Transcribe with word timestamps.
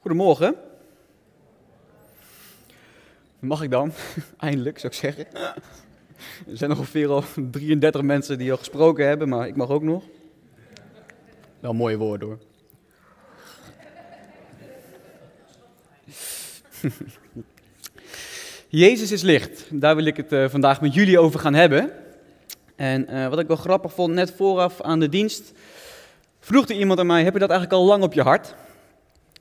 Goedemorgen. 0.00 0.54
Mag 3.38 3.62
ik 3.62 3.70
dan? 3.70 3.92
Eindelijk, 4.38 4.78
zou 4.78 4.92
ik 4.92 4.98
zeggen. 4.98 5.26
Er 6.46 6.56
zijn 6.56 6.70
nog 6.70 6.78
ongeveer 6.78 7.08
al 7.08 7.24
33 7.50 8.02
mensen 8.02 8.38
die 8.38 8.50
al 8.50 8.56
gesproken 8.56 9.06
hebben, 9.06 9.28
maar 9.28 9.46
ik 9.46 9.56
mag 9.56 9.68
ook 9.68 9.82
nog. 9.82 10.04
Wel 11.60 11.72
mooie 11.72 11.96
woorden 11.96 12.28
hoor. 12.28 12.38
Jezus 18.68 19.12
is 19.12 19.22
licht. 19.22 19.66
Daar 19.70 19.96
wil 19.96 20.04
ik 20.04 20.16
het 20.16 20.32
uh, 20.32 20.48
vandaag 20.48 20.80
met 20.80 20.94
jullie 20.94 21.18
over 21.18 21.40
gaan 21.40 21.54
hebben. 21.54 21.92
En 22.76 23.14
uh, 23.14 23.28
wat 23.28 23.38
ik 23.38 23.46
wel 23.46 23.56
grappig 23.56 23.92
vond, 23.92 24.14
net 24.14 24.32
vooraf 24.32 24.80
aan 24.80 25.00
de 25.00 25.08
dienst, 25.08 25.52
vroeg 26.38 26.68
er 26.68 26.76
iemand 26.76 26.98
aan 26.98 27.06
mij: 27.06 27.24
Heb 27.24 27.32
je 27.32 27.38
dat 27.38 27.50
eigenlijk 27.50 27.80
al 27.80 27.86
lang 27.86 28.02
op 28.02 28.12
je 28.12 28.22
hart? 28.22 28.54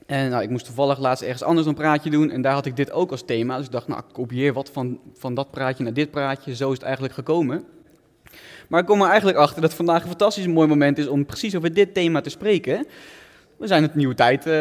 En 0.09 0.29
nou, 0.29 0.43
ik 0.43 0.49
moest 0.49 0.65
toevallig 0.65 0.99
laatst 0.99 1.23
ergens 1.23 1.43
anders 1.43 1.67
een 1.67 1.73
praatje 1.73 2.09
doen 2.09 2.31
en 2.31 2.41
daar 2.41 2.53
had 2.53 2.65
ik 2.65 2.75
dit 2.75 2.91
ook 2.91 3.11
als 3.11 3.23
thema. 3.25 3.57
Dus 3.57 3.65
ik 3.65 3.71
dacht, 3.71 3.87
nou, 3.87 3.99
ik 3.99 4.13
kopieer 4.13 4.53
wat 4.53 4.69
van, 4.69 4.99
van 5.13 5.33
dat 5.33 5.51
praatje 5.51 5.83
naar 5.83 5.93
dit 5.93 6.11
praatje. 6.11 6.55
Zo 6.55 6.67
is 6.67 6.73
het 6.73 6.83
eigenlijk 6.83 7.13
gekomen. 7.13 7.63
Maar 8.67 8.79
ik 8.79 8.85
kom 8.85 9.01
er 9.01 9.07
eigenlijk 9.07 9.37
achter 9.37 9.61
dat 9.61 9.73
vandaag 9.73 10.01
een 10.01 10.07
fantastisch 10.07 10.47
mooi 10.47 10.67
moment 10.67 10.97
is 10.97 11.07
om 11.07 11.25
precies 11.25 11.55
over 11.55 11.73
dit 11.73 11.93
thema 11.93 12.21
te 12.21 12.29
spreken. 12.29 12.87
We 13.57 13.67
zijn 13.67 13.83
het 13.83 13.95
nieuwe 13.95 14.15
tijd, 14.15 14.47
uh, 14.47 14.53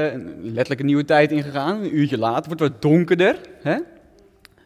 letterlijk 0.43 0.81
een 0.81 0.87
nieuwe 0.87 1.05
tijd 1.05 1.33
ingegaan. 1.33 1.83
Een 1.83 1.97
uurtje 1.97 2.19
later 2.19 2.47
wordt 2.47 2.61
het 2.61 2.73
wat 2.73 2.83
donkerder. 2.83 3.41
Hè? 3.63 3.77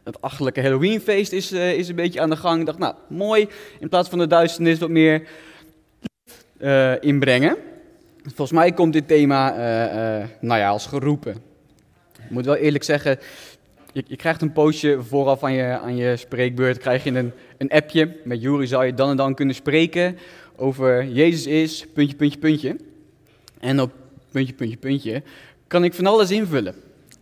Het 0.04 0.20
achtelijke 0.20 0.62
Halloweenfeest 0.62 1.32
is, 1.32 1.52
uh, 1.52 1.72
is 1.72 1.88
een 1.88 1.96
beetje 1.96 2.20
aan 2.20 2.30
de 2.30 2.36
gang. 2.36 2.60
Ik 2.60 2.66
dacht, 2.66 2.78
nou, 2.78 2.94
mooi, 3.08 3.48
in 3.80 3.88
plaats 3.88 4.08
van 4.08 4.18
de 4.18 4.26
duisternis 4.26 4.78
wat 4.78 4.90
meer 4.90 5.28
uh, 6.60 7.02
inbrengen. 7.02 7.56
Volgens 8.22 8.50
mij 8.50 8.72
komt 8.72 8.92
dit 8.92 9.08
thema, 9.08 9.52
uh, 9.52 10.26
nou 10.40 10.60
ja, 10.60 10.68
als 10.68 10.86
geroepen. 10.86 11.32
Ik 12.24 12.30
moet 12.30 12.44
wel 12.44 12.56
eerlijk 12.56 12.84
zeggen, 12.84 13.18
je, 13.92 14.04
je, 14.06 14.16
krijgt 14.16 14.42
een 14.42 14.52
postje 14.52 15.02
vooraf 15.02 15.44
aan 15.44 15.52
je, 15.52 15.78
aan 15.78 15.96
je 15.96 16.16
spreekbeurt, 16.16 16.78
krijg 16.78 17.04
je 17.04 17.10
een, 17.10 17.32
een 17.58 17.70
appje. 17.70 18.16
Met 18.24 18.42
Jury 18.42 18.66
zou 18.66 18.84
je 18.84 18.94
dan 18.94 19.10
en 19.10 19.16
dan 19.16 19.34
kunnen 19.34 19.54
spreken 19.54 20.18
over 20.56 21.06
Jezus 21.06 21.46
is, 21.46 21.86
puntje, 21.94 22.16
puntje, 22.16 22.38
puntje. 22.38 22.76
En 23.60 23.80
op 23.80 23.92
puntje, 24.30 24.54
puntje, 24.54 24.76
puntje 24.76 25.22
kan 25.66 25.84
ik 25.84 25.94
van 25.94 26.06
alles 26.06 26.30
invullen. 26.30 26.74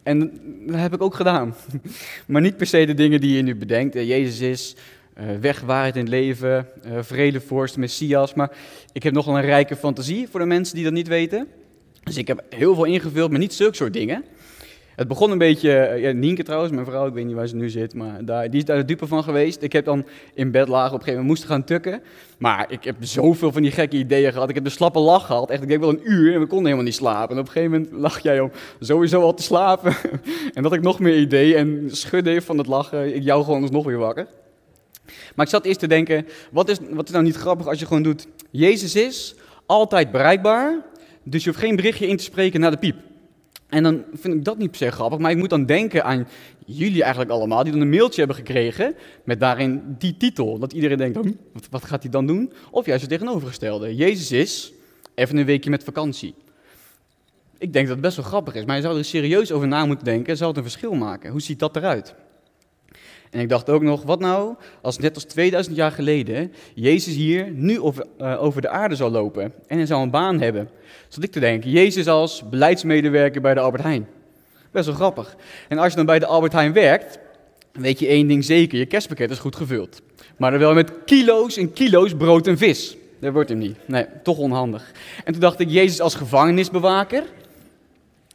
En 0.03 0.41
dat 0.67 0.81
heb 0.81 0.95
ik 0.95 1.03
ook 1.03 1.15
gedaan. 1.15 1.55
maar 2.27 2.41
niet 2.41 2.57
per 2.57 2.67
se 2.67 2.87
de 2.87 2.95
dingen 2.95 3.21
die 3.21 3.37
je 3.37 3.43
nu 3.43 3.57
bedenkt. 3.57 3.95
Jezus 3.95 4.41
is, 4.41 4.77
uh, 5.19 5.25
weg, 5.41 5.63
in 5.63 6.01
het 6.01 6.09
leven, 6.09 6.67
uh, 6.87 6.99
vredevorst, 7.01 7.77
Messias. 7.77 8.35
Maar 8.35 8.51
ik 8.93 9.03
heb 9.03 9.13
nogal 9.13 9.37
een 9.37 9.45
rijke 9.45 9.77
fantasie 9.77 10.29
voor 10.29 10.41
de 10.41 10.47
mensen 10.47 10.75
die 10.75 10.85
dat 10.85 10.93
niet 10.93 11.09
weten. 11.09 11.49
Dus 12.03 12.17
ik 12.17 12.29
heb 12.29 12.45
heel 12.49 12.75
veel 12.75 12.85
ingevuld, 12.85 13.31
maar 13.31 13.39
niet 13.39 13.55
zulke 13.55 13.77
soort 13.77 13.93
dingen. 13.93 14.25
Het 15.01 15.09
begon 15.09 15.31
een 15.31 15.39
beetje, 15.39 15.71
ja, 16.01 16.13
Nienke 16.13 16.43
trouwens, 16.43 16.73
mijn 16.73 16.87
vrouw, 16.87 17.07
ik 17.07 17.15
weet 17.15 17.25
niet 17.25 17.35
waar 17.35 17.47
ze 17.47 17.57
nu 17.57 17.71
zit, 17.71 17.95
maar 17.95 18.25
daar, 18.25 18.51
die 18.51 18.61
is 18.61 18.65
daar 18.65 18.77
de 18.77 18.85
dupe 18.85 19.07
van 19.07 19.23
geweest. 19.23 19.63
Ik 19.63 19.73
heb 19.73 19.85
dan 19.85 20.07
in 20.35 20.51
bed 20.51 20.69
lagen, 20.69 20.93
op 20.93 20.99
een 20.99 21.05
gegeven 21.05 21.21
moment 21.21 21.39
moest 21.39 21.51
gaan 21.51 21.65
tukken. 21.65 22.03
Maar 22.39 22.73
ik 22.73 22.85
heb 22.85 22.97
zoveel 23.01 23.53
van 23.53 23.63
die 23.63 23.71
gekke 23.71 23.97
ideeën 23.97 24.33
gehad. 24.33 24.49
Ik 24.49 24.55
heb 24.55 24.65
de 24.65 24.71
slappe 24.71 24.99
lach 24.99 25.27
gehad, 25.27 25.51
echt, 25.51 25.63
ik 25.63 25.69
denk 25.69 25.81
wel 25.81 25.89
een 25.91 26.01
uur 26.05 26.35
en 26.35 26.41
we 26.41 26.47
konden 26.47 26.65
helemaal 26.65 26.85
niet 26.85 26.95
slapen. 26.95 27.35
En 27.35 27.41
op 27.41 27.47
een 27.47 27.53
gegeven 27.53 27.81
moment 27.81 27.93
lag 27.93 28.23
jij 28.23 28.41
om 28.41 28.51
sowieso 28.81 29.23
al 29.23 29.35
te 29.35 29.43
slapen. 29.43 29.95
en 30.55 30.63
dat 30.63 30.73
ik 30.73 30.83
nog 30.83 30.99
meer 30.99 31.19
ideeën 31.19 31.57
en 31.57 31.89
schudde 31.97 32.43
van 32.43 32.59
het 32.59 32.67
lachen, 32.67 33.15
ik 33.15 33.23
jou 33.23 33.45
gewoon 33.45 33.69
nog 33.71 33.85
weer 33.85 33.99
wakker. 33.99 34.27
Maar 35.35 35.45
ik 35.45 35.53
zat 35.53 35.65
eerst 35.65 35.81
te 35.81 35.87
denken, 35.87 36.27
wat 36.51 36.69
is, 36.69 36.79
wat 36.91 37.07
is 37.07 37.13
nou 37.13 37.25
niet 37.25 37.37
grappig 37.37 37.67
als 37.67 37.79
je 37.79 37.87
gewoon 37.87 38.03
doet, 38.03 38.27
Jezus 38.51 38.95
is 38.95 39.35
altijd 39.67 40.11
bereikbaar, 40.11 40.85
dus 41.23 41.45
je 41.45 41.51
hoeft 41.51 41.63
geen 41.63 41.77
berichtje 41.77 42.07
in 42.07 42.17
te 42.17 42.25
spreken 42.25 42.61
naar 42.61 42.71
de 42.71 42.77
piep. 42.77 42.97
En 43.69 43.83
dan 43.83 44.05
vind 44.13 44.35
ik 44.35 44.45
dat 44.45 44.59
niet 44.59 44.71
per 44.71 44.79
se 44.79 44.91
grappig, 44.91 45.19
maar 45.19 45.31
ik 45.31 45.37
moet 45.37 45.51
dan 45.51 45.67
denken 45.67 46.05
aan 46.05 46.29
jullie 46.67 47.03
eigenlijk 47.03 47.33
allemaal, 47.33 47.63
die 47.63 47.73
dan 47.73 47.81
een 47.81 47.89
mailtje 47.89 48.19
hebben 48.19 48.37
gekregen 48.37 48.95
met 49.25 49.41
daarin 49.41 49.97
die 49.99 50.17
titel. 50.17 50.59
Dat 50.59 50.73
iedereen 50.73 50.97
denkt, 50.97 51.19
hm, 51.19 51.33
wat, 51.53 51.67
wat 51.71 51.85
gaat 51.85 52.03
hij 52.03 52.11
dan 52.11 52.27
doen? 52.27 52.53
Of 52.71 52.87
juist 52.87 53.01
het 53.01 53.11
tegenovergestelde. 53.11 53.95
Jezus 53.95 54.33
is 54.33 54.73
even 55.15 55.37
een 55.37 55.45
weekje 55.45 55.71
met 55.71 55.85
vakantie. 55.85 56.35
Ik 57.59 57.73
denk 57.73 57.87
dat 57.87 57.97
het 57.97 58.05
best 58.05 58.17
wel 58.17 58.25
grappig 58.25 58.55
is, 58.55 58.65
maar 58.65 58.77
je 58.77 58.83
zou 58.83 58.99
er 58.99 59.05
serieus 59.05 59.53
over 59.53 59.69
na 59.69 59.87
moeten 59.87 60.05
denken, 60.05 60.37
zou 60.37 60.49
het 60.49 60.59
een 60.59 60.65
verschil 60.65 60.95
maken? 60.95 61.31
Hoe 61.31 61.41
ziet 61.41 61.59
dat 61.59 61.77
eruit? 61.77 62.15
En 63.31 63.41
ik 63.41 63.49
dacht 63.49 63.71
ook 63.71 63.83
nog, 63.83 64.03
wat 64.03 64.21
nou 64.21 64.55
als 64.83 64.99
net 64.99 65.15
als 65.15 65.25
2000 65.25 65.77
jaar 65.77 65.93
geleden 65.93 66.53
Jezus 66.75 67.15
hier 67.15 67.51
nu 67.51 67.81
over, 67.81 68.07
uh, 68.21 68.43
over 68.43 68.61
de 68.61 68.69
aarde 68.69 68.95
zou 68.95 69.11
lopen 69.11 69.53
en 69.67 69.77
hij 69.77 69.87
zou 69.87 70.03
een 70.03 70.11
baan 70.11 70.41
hebben. 70.41 70.69
Zat 71.09 71.25
ik 71.25 71.31
te 71.31 71.41
denken, 71.41 71.71
Jezus 71.71 72.07
als 72.07 72.49
beleidsmedewerker 72.49 73.41
bij 73.41 73.55
de 73.55 73.61
Albert 73.61 73.83
Heijn. 73.83 74.09
Best 74.71 74.87
wel 74.87 74.95
grappig. 74.95 75.37
En 75.69 75.79
als 75.79 75.91
je 75.91 75.97
dan 75.97 76.07
bij 76.07 76.19
de 76.19 76.27
Albert 76.27 76.53
Heijn 76.53 76.73
werkt, 76.73 77.19
weet 77.73 77.99
je 77.99 78.07
één 78.07 78.27
ding 78.27 78.45
zeker, 78.45 78.79
je 78.79 78.87
kerstpakket 78.87 79.31
is 79.31 79.39
goed 79.39 79.57
gevuld. 79.57 80.01
Maar 80.37 80.51
dan 80.51 80.61
wel 80.61 80.75
met 80.75 80.93
kilo's 81.05 81.57
en 81.57 81.73
kilo's 81.73 82.15
brood 82.15 82.47
en 82.47 82.59
vis. 82.59 82.97
Dat 83.21 83.33
wordt 83.33 83.49
hem 83.49 83.59
niet. 83.59 83.77
Nee, 83.87 84.07
toch 84.23 84.39
onhandig. 84.39 84.93
En 85.25 85.33
toen 85.33 85.41
dacht 85.41 85.61
ik, 85.61 85.71
Jezus 85.71 86.01
als 86.01 86.15
gevangenisbewaker, 86.15 87.23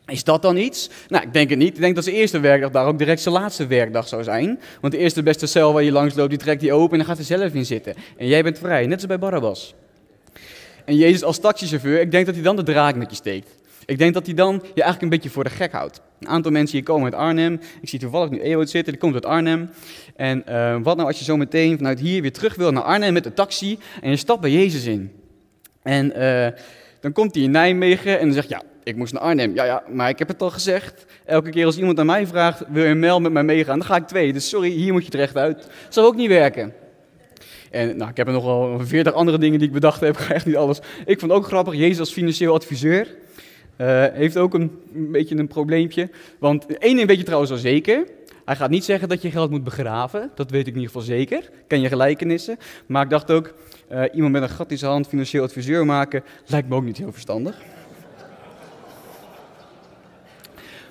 is 0.07 0.23
dat 0.23 0.41
dan 0.41 0.57
iets? 0.57 0.89
Nou, 1.07 1.23
ik 1.23 1.33
denk 1.33 1.49
het 1.49 1.59
niet. 1.59 1.75
Ik 1.75 1.81
denk 1.81 1.95
dat 1.95 2.03
zijn 2.03 2.15
eerste 2.15 2.39
werkdag 2.39 2.71
daar 2.71 2.85
ook 2.85 2.97
direct 2.97 3.21
zijn 3.21 3.35
laatste 3.35 3.67
werkdag 3.67 4.07
zou 4.07 4.23
zijn. 4.23 4.59
Want 4.81 4.93
de 4.93 4.99
eerste 4.99 5.23
beste 5.23 5.45
cel 5.45 5.73
waar 5.73 5.83
je 5.83 5.91
langs 5.91 6.15
loopt, 6.15 6.29
die 6.29 6.39
trekt 6.39 6.61
hij 6.61 6.71
open 6.71 6.91
en 6.91 6.97
dan 6.97 7.07
gaat 7.07 7.27
hij 7.27 7.37
zelf 7.37 7.53
in 7.53 7.65
zitten. 7.65 7.93
En 8.17 8.27
jij 8.27 8.43
bent 8.43 8.57
vrij, 8.57 8.85
net 8.85 8.97
als 8.97 9.05
bij 9.05 9.19
Barabbas. 9.19 9.73
En 10.85 10.95
Jezus 10.95 11.23
als 11.23 11.39
taxichauffeur, 11.39 11.99
ik 11.99 12.11
denk 12.11 12.25
dat 12.25 12.35
hij 12.35 12.43
dan 12.43 12.55
de 12.55 12.63
draak 12.63 12.95
met 12.95 13.09
je 13.09 13.15
steekt. 13.15 13.49
Ik 13.85 13.97
denk 13.97 14.13
dat 14.13 14.25
hij 14.25 14.35
dan 14.35 14.53
je 14.53 14.81
eigenlijk 14.81 15.01
een 15.01 15.09
beetje 15.09 15.29
voor 15.29 15.43
de 15.43 15.49
gek 15.49 15.71
houdt. 15.71 16.01
Een 16.19 16.27
aantal 16.27 16.51
mensen 16.51 16.77
hier 16.77 16.85
komen 16.85 17.03
uit 17.03 17.21
Arnhem. 17.21 17.59
Ik 17.81 17.89
zie 17.89 17.99
toevallig 17.99 18.29
nu 18.29 18.41
Ewout 18.41 18.69
zitten, 18.69 18.93
die 18.93 19.01
komt 19.01 19.13
uit 19.13 19.25
Arnhem. 19.25 19.69
En 20.15 20.43
uh, 20.49 20.77
wat 20.83 20.95
nou 20.95 21.07
als 21.07 21.19
je 21.19 21.23
zo 21.25 21.37
meteen 21.37 21.77
vanuit 21.77 21.99
hier 21.99 22.21
weer 22.21 22.33
terug 22.33 22.55
wil 22.55 22.71
naar 22.71 22.83
Arnhem 22.83 23.13
met 23.13 23.23
de 23.23 23.33
taxi 23.33 23.79
en 24.01 24.09
je 24.09 24.15
stapt 24.15 24.41
bij 24.41 24.51
Jezus 24.51 24.85
in. 24.85 25.11
En 25.83 26.19
uh, 26.19 26.47
dan 26.99 27.11
komt 27.11 27.35
hij 27.35 27.43
in 27.43 27.51
Nijmegen 27.51 28.19
en 28.19 28.25
dan 28.25 28.33
zegt 28.33 28.49
ja, 28.49 28.63
ik 28.85 28.95
moest 28.95 29.13
naar 29.13 29.21
Arnhem. 29.21 29.53
Ja, 29.53 29.63
ja, 29.63 29.83
maar 29.89 30.09
ik 30.09 30.19
heb 30.19 30.27
het 30.27 30.41
al 30.41 30.49
gezegd. 30.49 31.05
Elke 31.25 31.49
keer 31.49 31.65
als 31.65 31.77
iemand 31.77 31.99
aan 31.99 32.05
mij 32.05 32.27
vraagt, 32.27 32.63
wil 32.67 32.83
je 32.83 32.89
een 32.89 32.99
mail 32.99 33.21
met 33.21 33.31
mij 33.31 33.43
meegaan, 33.43 33.79
dan 33.79 33.87
ga 33.87 33.95
ik 33.95 34.07
twee. 34.07 34.33
Dus 34.33 34.49
sorry, 34.49 34.69
hier 34.69 34.93
moet 34.93 35.05
je 35.05 35.11
terecht 35.11 35.37
uit. 35.37 35.67
Zou 35.89 36.07
ook 36.07 36.15
niet 36.15 36.27
werken. 36.27 36.73
En 37.71 37.97
nou, 37.97 38.09
ik 38.09 38.17
heb 38.17 38.27
er 38.27 38.33
nogal 38.33 38.79
veertig 38.79 39.13
andere 39.13 39.37
dingen 39.37 39.59
die 39.59 39.67
ik 39.67 39.73
bedacht 39.73 39.99
heb. 39.99 40.15
Ik 40.17 40.21
ga 40.21 40.33
echt 40.33 40.45
niet 40.45 40.55
alles. 40.55 40.79
Ik 41.05 41.19
vond 41.19 41.31
ook 41.31 41.45
grappig, 41.45 41.75
Jezus 41.75 41.99
als 41.99 42.11
financieel 42.11 42.53
adviseur 42.53 43.07
uh, 43.77 44.05
heeft 44.11 44.37
ook 44.37 44.53
een, 44.53 44.71
beetje 44.91 45.37
een 45.37 45.47
probleempje. 45.47 46.09
Want 46.39 46.77
één 46.77 46.95
ding 46.95 47.07
weet 47.07 47.17
je 47.17 47.23
trouwens 47.23 47.51
al 47.51 47.57
zeker. 47.57 48.05
Hij 48.45 48.55
gaat 48.55 48.69
niet 48.69 48.83
zeggen 48.83 49.09
dat 49.09 49.21
je 49.21 49.31
geld 49.31 49.49
moet 49.49 49.63
begraven. 49.63 50.31
Dat 50.35 50.51
weet 50.51 50.67
ik 50.67 50.73
in 50.73 50.79
ieder 50.79 50.87
geval 50.87 51.01
zeker. 51.01 51.49
Ken 51.67 51.81
je 51.81 51.87
gelijkenissen. 51.87 52.57
Maar 52.85 53.03
ik 53.03 53.09
dacht 53.09 53.31
ook, 53.31 53.53
uh, 53.91 54.03
iemand 54.13 54.33
met 54.33 54.41
een 54.41 54.49
gat 54.49 54.71
in 54.71 54.77
zijn 54.77 54.91
hand 54.91 55.07
financieel 55.07 55.43
adviseur 55.43 55.85
maken, 55.85 56.23
lijkt 56.45 56.69
me 56.69 56.75
ook 56.75 56.83
niet 56.83 56.97
heel 56.97 57.11
verstandig. 57.11 57.57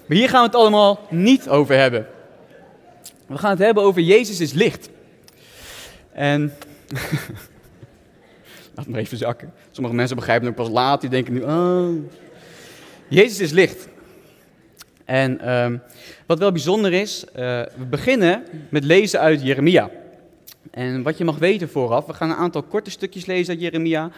Maar 0.07 0.17
hier 0.17 0.29
gaan 0.29 0.41
we 0.41 0.47
het 0.47 0.57
allemaal 0.57 1.07
niet 1.11 1.49
over 1.49 1.77
hebben. 1.77 2.07
We 3.27 3.39
gaan 3.39 3.51
het 3.51 3.59
hebben 3.59 3.83
over 3.83 4.03
Jezus 4.03 4.41
is 4.41 4.53
licht. 4.53 4.89
En. 6.13 6.53
Laat 8.75 8.87
me 8.87 8.99
even 8.99 9.17
zakken. 9.17 9.53
Sommige 9.71 9.95
mensen 9.95 10.17
begrijpen 10.17 10.47
het 10.47 10.59
ook 10.59 10.65
pas 10.65 10.75
laat. 10.75 11.01
Die 11.01 11.11
denken 11.11 11.33
nu: 11.33 11.43
oh. 11.43 12.11
Jezus 13.09 13.41
is 13.41 13.51
licht. 13.51 13.89
En 15.05 15.55
um, 15.55 15.83
wat 16.27 16.39
wel 16.39 16.53
bijzonder 16.53 16.93
is, 16.93 17.25
uh, 17.25 17.33
we 17.77 17.85
beginnen 17.91 18.45
met 18.69 18.85
lezen 18.85 19.21
uit 19.21 19.43
Jeremia. 19.43 19.91
En 20.71 21.03
wat 21.03 21.19
je 21.19 21.25
mag 21.25 21.39
weten 21.39 21.69
vooraf, 21.69 22.07
we 22.07 22.15
gaan 22.15 22.31
een 22.31 22.37
aantal 22.37 22.63
korte 22.63 22.91
stukjes 22.91 23.27
lezen 23.27 23.53
uit 23.53 23.63
Jeremia. 23.63 24.11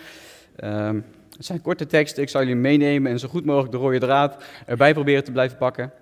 Um, 0.64 1.04
het 1.36 1.46
zijn 1.46 1.60
korte 1.60 1.86
teksten, 1.86 2.22
ik 2.22 2.28
zal 2.28 2.40
jullie 2.40 2.56
meenemen 2.56 3.12
en 3.12 3.18
zo 3.18 3.28
goed 3.28 3.44
mogelijk 3.44 3.72
de 3.72 3.78
rode 3.78 3.98
draad 3.98 4.44
erbij 4.66 4.92
proberen 4.92 5.24
te 5.24 5.32
blijven 5.32 5.58
pakken. 5.58 5.92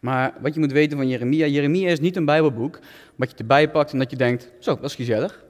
Maar 0.00 0.34
wat 0.40 0.54
je 0.54 0.60
moet 0.60 0.72
weten 0.72 0.96
van 0.96 1.08
Jeremia, 1.08 1.46
Jeremia 1.46 1.90
is 1.90 2.00
niet 2.00 2.16
een 2.16 2.24
bijbelboek, 2.24 2.78
wat 3.16 3.30
je 3.30 3.36
erbij 3.36 3.70
pakt 3.70 3.92
en 3.92 3.98
dat 3.98 4.10
je 4.10 4.16
denkt, 4.16 4.50
zo, 4.58 4.74
dat 4.74 4.84
is 4.84 4.94
gezellig. 4.94 5.44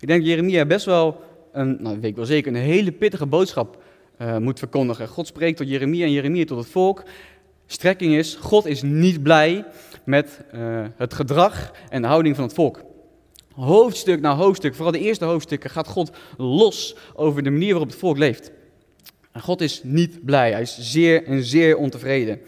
Ik 0.00 0.06
denk 0.06 0.20
dat 0.20 0.28
Jeremia 0.28 0.66
best 0.66 0.86
wel, 0.86 1.20
een, 1.52 1.76
nou 1.80 2.00
weet 2.00 2.16
wel 2.16 2.24
zeker, 2.24 2.54
een 2.54 2.60
hele 2.60 2.92
pittige 2.92 3.26
boodschap 3.26 3.82
uh, 4.20 4.36
moet 4.36 4.58
verkondigen. 4.58 5.08
God 5.08 5.26
spreekt 5.26 5.56
tot 5.56 5.68
Jeremia 5.68 6.04
en 6.04 6.12
Jeremia 6.12 6.44
tot 6.44 6.58
het 6.58 6.68
volk. 6.68 7.02
Strekking 7.66 8.14
is, 8.14 8.34
God 8.34 8.66
is 8.66 8.82
niet 8.82 9.22
blij 9.22 9.64
met 10.04 10.40
uh, 10.54 10.86
het 10.96 11.14
gedrag 11.14 11.72
en 11.88 12.02
de 12.02 12.08
houding 12.08 12.34
van 12.34 12.44
het 12.44 12.54
volk. 12.54 12.82
Hoofdstuk 13.54 14.20
na 14.20 14.34
hoofdstuk, 14.34 14.74
vooral 14.74 14.92
de 14.92 14.98
eerste 14.98 15.24
hoofdstukken, 15.24 15.70
gaat 15.70 15.88
God 15.88 16.10
los 16.36 16.96
over 17.14 17.42
de 17.42 17.50
manier 17.50 17.70
waarop 17.70 17.88
het 17.88 17.98
volk 17.98 18.18
leeft. 18.18 18.52
God 19.40 19.60
is 19.60 19.80
niet 19.84 20.24
blij, 20.24 20.52
hij 20.52 20.62
is 20.62 20.78
zeer 20.80 21.24
en 21.24 21.44
zeer 21.44 21.76
ontevreden. 21.76 22.40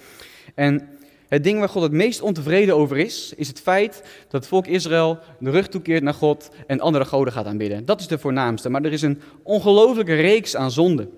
En 0.54 0.88
het 1.28 1.44
ding 1.44 1.58
waar 1.58 1.68
God 1.68 1.82
het 1.82 1.92
meest 1.92 2.20
ontevreden 2.20 2.76
over 2.76 2.98
is, 2.98 3.32
is 3.36 3.48
het 3.48 3.60
feit 3.60 4.02
dat 4.28 4.40
het 4.40 4.46
volk 4.46 4.66
Israël 4.66 5.18
de 5.38 5.50
rug 5.50 5.68
toekeert 5.68 6.02
naar 6.02 6.14
God 6.14 6.50
en 6.66 6.80
andere 6.80 7.04
goden 7.04 7.32
gaat 7.32 7.46
aanbidden. 7.46 7.84
Dat 7.84 8.00
is 8.00 8.06
de 8.06 8.18
voornaamste, 8.18 8.68
maar 8.68 8.82
er 8.82 8.92
is 8.92 9.02
een 9.02 9.20
ongelofelijke 9.42 10.14
reeks 10.14 10.56
aan 10.56 10.70
zonden. 10.70 11.10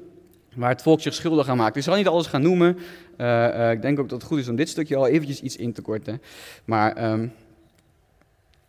waar 0.54 0.70
het 0.70 0.82
volk 0.82 1.00
zich 1.00 1.14
schuldig 1.14 1.48
aan 1.48 1.56
maakt. 1.56 1.76
Ik 1.76 1.82
zal 1.82 1.96
niet 1.96 2.06
alles 2.06 2.26
gaan 2.26 2.42
noemen. 2.42 2.78
Uh, 3.18 3.70
ik 3.70 3.82
denk 3.82 3.98
ook 3.98 4.08
dat 4.08 4.20
het 4.20 4.30
goed 4.30 4.38
is 4.38 4.48
om 4.48 4.56
dit 4.56 4.68
stukje 4.68 4.96
al 4.96 5.06
eventjes 5.06 5.40
iets 5.40 5.56
in 5.56 5.72
te 5.72 5.82
korten. 5.82 6.22
Maar 6.64 7.12
um, 7.12 7.32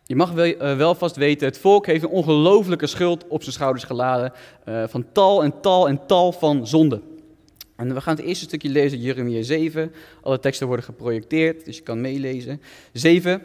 je 0.06 0.16
mag 0.16 0.32
wel, 0.32 0.46
uh, 0.46 0.78
wel, 0.78 0.96
vast 0.96 1.16
weten, 1.16 1.48
het 1.48 1.58
volk 1.58 1.86
heeft 1.86 2.04
een 2.04 2.10
ongelofelijke 2.10 2.88
schuld 2.88 3.28
op 3.28 3.42
zijn 3.42 3.54
schouders 3.54 3.84
geladen. 3.84 4.34
Uh, 4.66 4.84
van 4.88 5.06
tal 5.12 5.44
en 5.44 5.62
tal 5.62 5.88
en 5.88 6.06
tal 6.06 6.32
van 6.32 6.68
zonden. 6.68 7.02
En 7.76 7.94
we 7.94 8.02
gaan 8.02 8.16
het 8.16 8.26
eerste 8.26 8.46
stukje 8.46 8.70
lezen, 8.70 9.00
Jeremia 9.00 9.42
7. 9.42 9.92
Alle 10.22 10.40
teksten 10.40 10.68
worden 10.68 10.86
geprojecteerd, 10.86 11.66
dus 11.66 11.78
je 11.78 11.84
kan 11.84 12.02
meelezen. 12.02 12.62
7, 12.92 13.42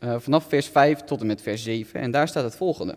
vanaf 0.00 0.44
vers 0.48 0.66
5 0.66 1.00
tot 1.00 1.20
en 1.20 1.26
met 1.26 1.42
vers 1.42 1.62
7. 1.62 2.00
En 2.00 2.10
daar 2.10 2.28
staat 2.28 2.44
het 2.44 2.56
volgende. 2.56 2.96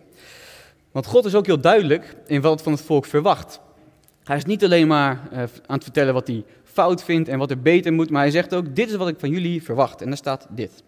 Want 0.91 1.05
God 1.05 1.25
is 1.25 1.35
ook 1.35 1.45
heel 1.45 1.61
duidelijk 1.61 2.15
in 2.25 2.41
wat 2.41 2.51
het 2.51 2.61
van 2.61 2.71
het 2.71 2.81
volk 2.81 3.05
verwacht. 3.05 3.59
Hij 4.23 4.37
is 4.37 4.45
niet 4.45 4.63
alleen 4.63 4.87
maar 4.87 5.29
aan 5.65 5.75
het 5.75 5.83
vertellen 5.83 6.13
wat 6.13 6.27
hij 6.27 6.43
fout 6.63 7.03
vindt 7.03 7.29
en 7.29 7.37
wat 7.37 7.51
er 7.51 7.61
beter 7.61 7.93
moet, 7.93 8.09
maar 8.09 8.21
hij 8.21 8.31
zegt 8.31 8.55
ook: 8.55 8.75
Dit 8.75 8.89
is 8.89 8.95
wat 8.95 9.07
ik 9.07 9.19
van 9.19 9.29
jullie 9.29 9.63
verwacht. 9.63 10.01
En 10.01 10.07
daar 10.07 10.17
staat 10.17 10.47
dit. 10.49 10.83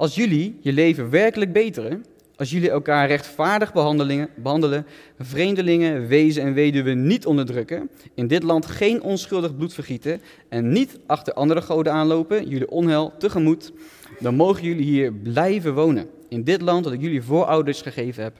Als 0.00 0.14
jullie 0.14 0.58
je 0.60 0.72
leven 0.72 1.10
werkelijk 1.10 1.52
beteren, 1.52 2.04
als 2.36 2.50
jullie 2.50 2.70
elkaar 2.70 3.06
rechtvaardig 3.06 3.72
behandelen, 3.72 4.86
vreemdelingen, 5.18 6.06
wezen 6.06 6.42
en 6.42 6.54
weduwen 6.54 7.06
niet 7.06 7.26
onderdrukken, 7.26 7.90
in 8.14 8.26
dit 8.26 8.42
land 8.42 8.66
geen 8.66 9.02
onschuldig 9.02 9.56
bloed 9.56 9.74
vergieten 9.74 10.20
en 10.48 10.72
niet 10.72 10.98
achter 11.06 11.32
andere 11.32 11.62
goden 11.62 11.92
aanlopen, 11.92 12.48
jullie 12.48 12.70
onheil 12.70 13.12
tegemoet, 13.18 13.72
dan 14.20 14.34
mogen 14.34 14.62
jullie 14.62 14.84
hier 14.84 15.12
blijven 15.12 15.74
wonen, 15.74 16.08
in 16.28 16.44
dit 16.44 16.60
land 16.60 16.84
dat 16.84 16.92
ik 16.92 17.00
jullie 17.00 17.22
voorouders 17.22 17.82
gegeven 17.82 18.22
heb. 18.22 18.36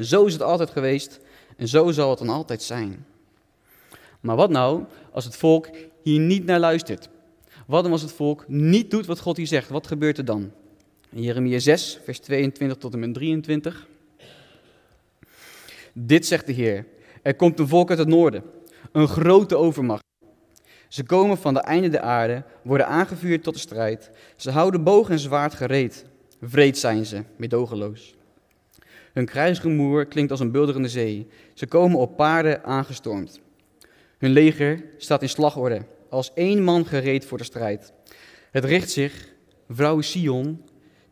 Zo 0.00 0.24
is 0.24 0.32
het 0.32 0.42
altijd 0.42 0.70
geweest 0.70 1.20
en 1.56 1.68
zo 1.68 1.90
zal 1.90 2.10
het 2.10 2.18
dan 2.18 2.28
altijd 2.28 2.62
zijn. 2.62 3.06
Maar 4.20 4.36
wat 4.36 4.50
nou 4.50 4.84
als 5.12 5.24
het 5.24 5.36
volk 5.36 5.68
hier 6.02 6.20
niet 6.20 6.44
naar 6.44 6.60
luistert? 6.60 7.08
Wat 7.66 7.82
dan 7.82 7.92
als 7.92 8.02
het 8.02 8.12
volk 8.12 8.44
niet 8.48 8.90
doet 8.90 9.06
wat 9.06 9.20
God 9.20 9.36
hier 9.36 9.46
zegt? 9.46 9.68
Wat 9.68 9.86
gebeurt 9.86 10.18
er 10.18 10.24
dan? 10.24 10.50
Jeremia 11.16 11.58
6, 11.58 11.98
vers 12.04 12.18
22 12.18 12.76
tot 12.78 12.92
en 12.92 12.98
met 12.98 13.14
23. 13.14 13.86
Dit 15.92 16.26
zegt 16.26 16.46
de 16.46 16.52
Heer. 16.52 16.86
Er 17.22 17.34
komt 17.34 17.58
een 17.58 17.68
volk 17.68 17.90
uit 17.90 17.98
het 17.98 18.08
noorden, 18.08 18.42
een 18.92 19.08
grote 19.08 19.56
overmacht. 19.56 20.02
Ze 20.88 21.04
komen 21.04 21.38
van 21.38 21.54
de 21.54 21.60
einde 21.60 21.88
der 21.88 22.00
aarde, 22.00 22.42
worden 22.62 22.86
aangevuurd 22.86 23.42
tot 23.42 23.54
de 23.54 23.60
strijd. 23.60 24.10
Ze 24.36 24.50
houden 24.50 24.82
boog 24.82 25.10
en 25.10 25.18
zwaard 25.18 25.54
gereed. 25.54 26.04
Vreed 26.40 26.78
zijn 26.78 27.06
ze, 27.06 27.22
medogeloos. 27.36 28.14
Hun 29.12 29.26
kruisgemoer 29.26 30.06
klinkt 30.06 30.30
als 30.30 30.40
een 30.40 30.50
bulderende 30.50 30.88
zee. 30.88 31.26
Ze 31.54 31.66
komen 31.66 31.98
op 31.98 32.16
paarden 32.16 32.64
aangestormd. 32.64 33.40
Hun 34.18 34.30
leger 34.30 34.84
staat 34.96 35.22
in 35.22 35.28
slagorde, 35.28 35.86
als 36.08 36.32
één 36.34 36.62
man 36.62 36.86
gereed 36.86 37.24
voor 37.24 37.38
de 37.38 37.44
strijd. 37.44 37.92
Het 38.50 38.64
richt 38.64 38.90
zich, 38.90 39.28
vrouw 39.68 40.00
Sion, 40.00 40.62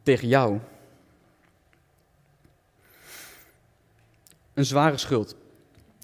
tegen 0.02 0.28
jou. 0.28 0.58
Een 4.54 4.64
zware 4.64 4.96
schuld. 4.96 5.36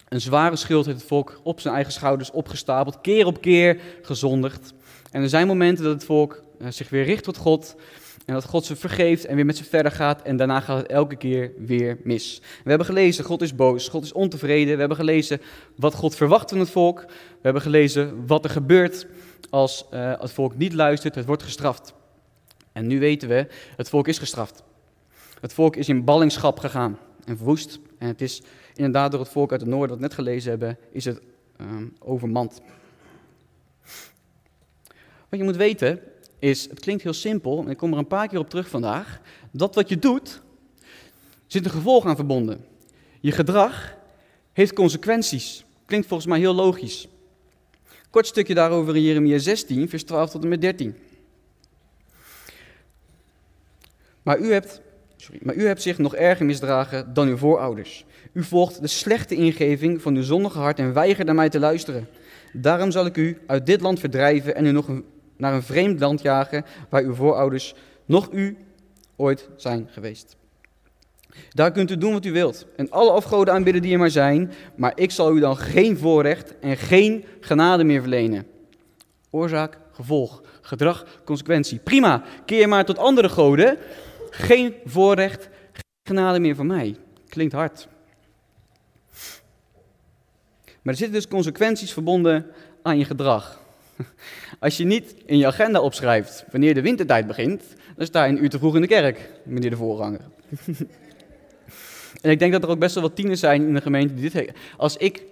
Een 0.08 0.20
zware 0.20 0.56
schuld 0.56 0.86
heeft 0.86 0.98
het 0.98 1.08
volk 1.08 1.40
op 1.42 1.60
zijn 1.60 1.74
eigen 1.74 1.92
schouders 1.92 2.30
opgestapeld, 2.30 3.00
keer 3.00 3.26
op 3.26 3.40
keer 3.40 3.80
gezondigd. 4.02 4.74
En 5.10 5.22
er 5.22 5.28
zijn 5.28 5.46
momenten 5.46 5.84
dat 5.84 5.92
het 5.92 6.04
volk 6.04 6.42
eh, 6.58 6.66
zich 6.70 6.88
weer 6.88 7.04
richt 7.04 7.24
tot 7.24 7.36
God 7.36 7.76
en 8.26 8.34
dat 8.34 8.44
God 8.44 8.64
ze 8.64 8.76
vergeeft 8.76 9.24
en 9.24 9.36
weer 9.36 9.46
met 9.46 9.56
ze 9.56 9.64
verder 9.64 9.92
gaat. 9.92 10.22
En 10.22 10.36
daarna 10.36 10.60
gaat 10.60 10.76
het 10.76 10.86
elke 10.86 11.16
keer 11.16 11.52
weer 11.58 11.98
mis. 12.02 12.40
We 12.64 12.68
hebben 12.68 12.86
gelezen, 12.86 13.24
God 13.24 13.42
is 13.42 13.54
boos, 13.54 13.88
God 13.88 14.04
is 14.04 14.12
ontevreden. 14.12 14.72
We 14.72 14.78
hebben 14.78 14.96
gelezen 14.96 15.40
wat 15.76 15.94
God 15.94 16.14
verwacht 16.14 16.50
van 16.50 16.58
het 16.58 16.70
volk. 16.70 17.00
We 17.08 17.42
hebben 17.42 17.62
gelezen 17.62 18.26
wat 18.26 18.44
er 18.44 18.50
gebeurt 18.50 19.06
als 19.50 19.84
uh, 19.94 20.12
het 20.20 20.30
volk 20.30 20.56
niet 20.56 20.72
luistert. 20.72 21.14
Het 21.14 21.26
wordt 21.26 21.42
gestraft. 21.42 21.94
En 22.78 22.86
nu 22.86 22.98
weten 22.98 23.28
we, 23.28 23.46
het 23.76 23.88
volk 23.88 24.08
is 24.08 24.18
gestraft. 24.18 24.62
Het 25.40 25.52
volk 25.52 25.76
is 25.76 25.88
in 25.88 26.04
ballingschap 26.04 26.58
gegaan 26.58 26.98
en 27.24 27.36
verwoest. 27.36 27.78
En 27.98 28.06
het 28.06 28.20
is 28.20 28.42
inderdaad 28.74 29.10
door 29.10 29.20
het 29.20 29.28
volk 29.28 29.50
uit 29.52 29.60
het 29.60 29.70
noorden, 29.70 29.88
dat 29.88 29.96
we 29.96 30.02
net 30.02 30.14
gelezen 30.14 30.50
hebben, 30.50 30.78
is 30.92 31.04
het 31.04 31.20
um, 31.60 31.96
overmand. 31.98 32.60
Wat 35.28 35.38
je 35.38 35.42
moet 35.42 35.56
weten, 35.56 36.00
is, 36.38 36.68
het 36.68 36.80
klinkt 36.80 37.02
heel 37.02 37.12
simpel, 37.12 37.64
en 37.64 37.70
ik 37.70 37.76
kom 37.76 37.92
er 37.92 37.98
een 37.98 38.06
paar 38.06 38.28
keer 38.28 38.38
op 38.38 38.50
terug 38.50 38.68
vandaag, 38.68 39.20
dat 39.50 39.74
wat 39.74 39.88
je 39.88 39.98
doet, 39.98 40.40
zit 41.46 41.64
een 41.64 41.70
gevolg 41.70 42.04
aan 42.04 42.16
verbonden. 42.16 42.64
Je 43.20 43.32
gedrag 43.32 43.96
heeft 44.52 44.72
consequenties. 44.72 45.64
Klinkt 45.86 46.06
volgens 46.06 46.28
mij 46.28 46.38
heel 46.38 46.54
logisch. 46.54 47.08
Kort 48.10 48.26
stukje 48.26 48.54
daarover 48.54 48.96
in 48.96 49.02
Jeremia 49.02 49.38
16, 49.38 49.88
vers 49.88 50.04
12 50.04 50.30
tot 50.30 50.42
en 50.42 50.48
met 50.48 50.60
13. 50.60 50.96
Maar 54.28 54.38
u 54.38 54.52
hebt, 54.52 54.80
sorry, 55.16 55.40
maar 55.42 55.54
u 55.54 55.66
hebt 55.66 55.82
zich 55.82 55.98
nog 55.98 56.14
erger 56.14 56.46
misdragen 56.46 57.14
dan 57.14 57.28
uw 57.28 57.36
voorouders. 57.36 58.04
U 58.32 58.42
volgt 58.42 58.80
de 58.80 58.86
slechte 58.86 59.34
ingeving 59.34 60.02
van 60.02 60.14
uw 60.14 60.22
zondige 60.22 60.58
hart 60.58 60.78
en 60.78 60.92
weigert 60.92 61.26
naar 61.26 61.34
mij 61.34 61.48
te 61.48 61.58
luisteren. 61.58 62.08
Daarom 62.52 62.90
zal 62.90 63.06
ik 63.06 63.16
u 63.16 63.38
uit 63.46 63.66
dit 63.66 63.80
land 63.80 64.00
verdrijven 64.00 64.54
en 64.54 64.66
u 64.66 64.70
nog 64.70 64.86
naar 65.36 65.54
een 65.54 65.62
vreemd 65.62 66.00
land 66.00 66.22
jagen 66.22 66.64
waar 66.88 67.02
uw 67.02 67.14
voorouders, 67.14 67.74
nog 68.04 68.28
u, 68.32 68.56
ooit 69.16 69.48
zijn 69.56 69.88
geweest. 69.90 70.36
Daar 71.50 71.72
kunt 71.72 71.90
u 71.90 71.98
doen 71.98 72.12
wat 72.12 72.24
u 72.24 72.32
wilt 72.32 72.66
en 72.76 72.90
alle 72.90 73.10
afgoden 73.10 73.54
aanbidden 73.54 73.82
die 73.82 73.92
er 73.92 73.98
maar 73.98 74.10
zijn, 74.10 74.52
maar 74.74 74.92
ik 74.94 75.10
zal 75.10 75.36
u 75.36 75.40
dan 75.40 75.56
geen 75.56 75.98
voorrecht 75.98 76.58
en 76.60 76.76
geen 76.76 77.24
genade 77.40 77.84
meer 77.84 78.00
verlenen. 78.00 78.46
Oorzaak, 79.30 79.78
gevolg, 79.92 80.42
gedrag, 80.60 81.04
consequentie. 81.24 81.78
Prima, 81.78 82.22
keer 82.44 82.68
maar 82.68 82.84
tot 82.84 82.98
andere 82.98 83.28
goden. 83.28 83.78
Geen 84.30 84.74
voorrecht, 84.84 85.48
geen 85.72 86.16
genade 86.16 86.40
meer 86.40 86.54
van 86.54 86.66
mij. 86.66 86.96
Klinkt 87.28 87.52
hard. 87.52 87.88
Maar 90.82 90.92
er 90.92 91.02
zitten 91.02 91.20
dus 91.20 91.28
consequenties 91.28 91.92
verbonden 91.92 92.46
aan 92.82 92.98
je 92.98 93.04
gedrag. 93.04 93.60
Als 94.60 94.76
je 94.76 94.84
niet 94.84 95.14
in 95.26 95.38
je 95.38 95.46
agenda 95.46 95.80
opschrijft 95.80 96.44
wanneer 96.50 96.74
de 96.74 96.82
wintertijd 96.82 97.26
begint, 97.26 97.62
dan 97.96 98.06
sta 98.06 98.24
je 98.24 98.32
een 98.32 98.42
uur 98.42 98.50
te 98.50 98.58
vroeg 98.58 98.74
in 98.74 98.80
de 98.80 98.86
kerk, 98.86 99.30
meneer 99.44 99.70
de 99.70 99.76
voorganger. 99.76 100.20
en 102.22 102.30
ik 102.30 102.38
denk 102.38 102.52
dat 102.52 102.62
er 102.62 102.68
ook 102.68 102.78
best 102.78 102.94
wel 102.94 103.04
wat 103.04 103.16
tieners 103.16 103.40
zijn 103.40 103.66
in 103.66 103.74
de 103.74 103.80
gemeente 103.80 104.14
die 104.14 104.30
dit 104.30 104.52
Als 104.76 104.96
ik 104.96 105.22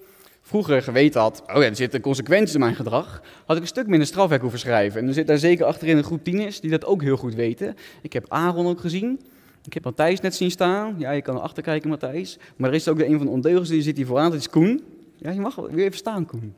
vroeger 0.47 0.83
geweten 0.83 1.21
had, 1.21 1.43
oh 1.47 1.55
ja, 1.55 1.63
er 1.63 1.77
zitten 1.77 2.01
consequenties 2.01 2.55
in 2.55 2.61
mijn 2.61 2.75
gedrag, 2.75 3.23
had 3.47 3.57
ik 3.57 3.63
een 3.63 3.69
stuk 3.69 3.87
minder 3.87 4.07
strafwerk 4.07 4.41
hoeven 4.41 4.59
schrijven. 4.59 5.01
En 5.01 5.09
er 5.09 5.15
zit 5.15 5.27
daar 5.27 5.39
zeker 5.39 5.65
achterin 5.65 5.97
een 5.97 6.05
groep 6.05 6.25
tieners 6.25 6.61
die 6.61 6.71
dat 6.71 6.85
ook 6.85 7.03
heel 7.03 7.17
goed 7.17 7.35
weten. 7.35 7.77
Ik 8.03 8.13
heb 8.13 8.25
Aaron 8.29 8.67
ook 8.67 8.81
gezien. 8.81 9.21
Ik 9.65 9.75
heb 9.75 9.85
Matthijs 9.85 10.21
net 10.21 10.35
zien 10.35 10.51
staan. 10.51 10.95
Ja, 10.99 11.11
je 11.11 11.23
kan 11.23 11.37
erachter 11.37 11.63
kijken, 11.63 11.89
Matthijs. 11.89 12.39
Maar 12.57 12.69
er 12.69 12.75
is 12.75 12.89
ook 12.89 12.99
de 12.99 13.07
een 13.07 13.17
van 13.17 13.27
de 13.27 13.33
ondeugers 13.33 13.69
die 13.69 13.83
zit 13.83 13.97
hier 13.97 14.07
vooraan, 14.07 14.31
dat 14.31 14.41
is 14.41 14.49
Koen. 14.49 14.85
Ja, 15.17 15.31
je 15.31 15.41
mag 15.41 15.55
weer 15.55 15.85
even 15.85 15.99
staan, 15.99 16.27
Koen. 16.27 16.55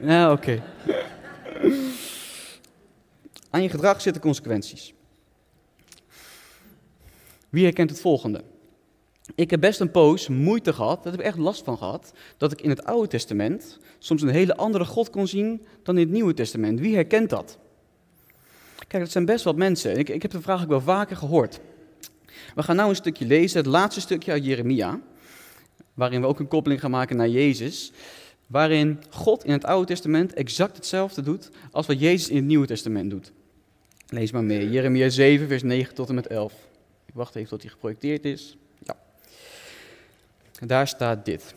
Ja, 0.00 0.32
oké. 0.32 0.62
Aan 3.50 3.62
je 3.62 3.68
gedrag 3.68 4.00
zitten 4.00 4.22
consequenties. 4.22 4.94
Wie 7.48 7.64
herkent 7.64 7.90
het 7.90 8.00
volgende? 8.00 8.42
Ik 9.34 9.50
heb 9.50 9.60
best 9.60 9.80
een 9.80 9.90
poos 9.90 10.28
moeite 10.28 10.72
gehad, 10.72 11.02
daar 11.02 11.12
heb 11.12 11.20
ik 11.20 11.26
echt 11.26 11.38
last 11.38 11.64
van 11.64 11.78
gehad, 11.78 12.12
dat 12.36 12.52
ik 12.52 12.60
in 12.60 12.70
het 12.70 12.84
Oude 12.84 13.08
Testament 13.08 13.78
soms 13.98 14.22
een 14.22 14.28
hele 14.28 14.56
andere 14.56 14.84
God 14.84 15.10
kon 15.10 15.26
zien 15.26 15.66
dan 15.82 15.94
in 15.96 16.02
het 16.02 16.12
Nieuwe 16.12 16.34
Testament. 16.34 16.80
Wie 16.80 16.94
herkent 16.94 17.30
dat? 17.30 17.58
Kijk, 18.88 19.02
dat 19.02 19.12
zijn 19.12 19.24
best 19.24 19.44
wat 19.44 19.56
mensen. 19.56 19.98
Ik, 19.98 20.08
ik 20.08 20.22
heb 20.22 20.30
de 20.30 20.40
vraag 20.40 20.62
ook 20.62 20.68
wel 20.68 20.80
vaker 20.80 21.16
gehoord. 21.16 21.60
We 22.54 22.62
gaan 22.62 22.76
nu 22.76 22.82
een 22.82 22.94
stukje 22.94 23.26
lezen, 23.26 23.58
het 23.58 23.66
laatste 23.66 24.00
stukje 24.00 24.32
uit 24.32 24.44
Jeremia, 24.44 25.00
waarin 25.94 26.20
we 26.20 26.26
ook 26.26 26.38
een 26.38 26.48
koppeling 26.48 26.80
gaan 26.80 26.90
maken 26.90 27.16
naar 27.16 27.28
Jezus 27.28 27.92
waarin 28.46 29.02
God 29.10 29.44
in 29.44 29.52
het 29.52 29.64
Oude 29.64 29.86
Testament 29.86 30.32
exact 30.32 30.76
hetzelfde 30.76 31.22
doet 31.22 31.50
als 31.70 31.86
wat 31.86 32.00
Jezus 32.00 32.28
in 32.28 32.36
het 32.36 32.44
Nieuwe 32.44 32.66
Testament 32.66 33.10
doet. 33.10 33.32
Lees 34.08 34.32
maar 34.32 34.44
mee, 34.44 34.70
Jeremia 34.70 35.08
7, 35.08 35.48
vers 35.48 35.62
9 35.62 35.94
tot 35.94 36.08
en 36.08 36.14
met 36.14 36.26
11. 36.26 36.52
Ik 37.06 37.14
wacht 37.14 37.34
even 37.34 37.48
tot 37.48 37.62
hij 37.62 37.70
geprojecteerd 37.70 38.24
is. 38.24 38.56
Daar 40.66 40.88
staat 40.88 41.24
dit. 41.24 41.54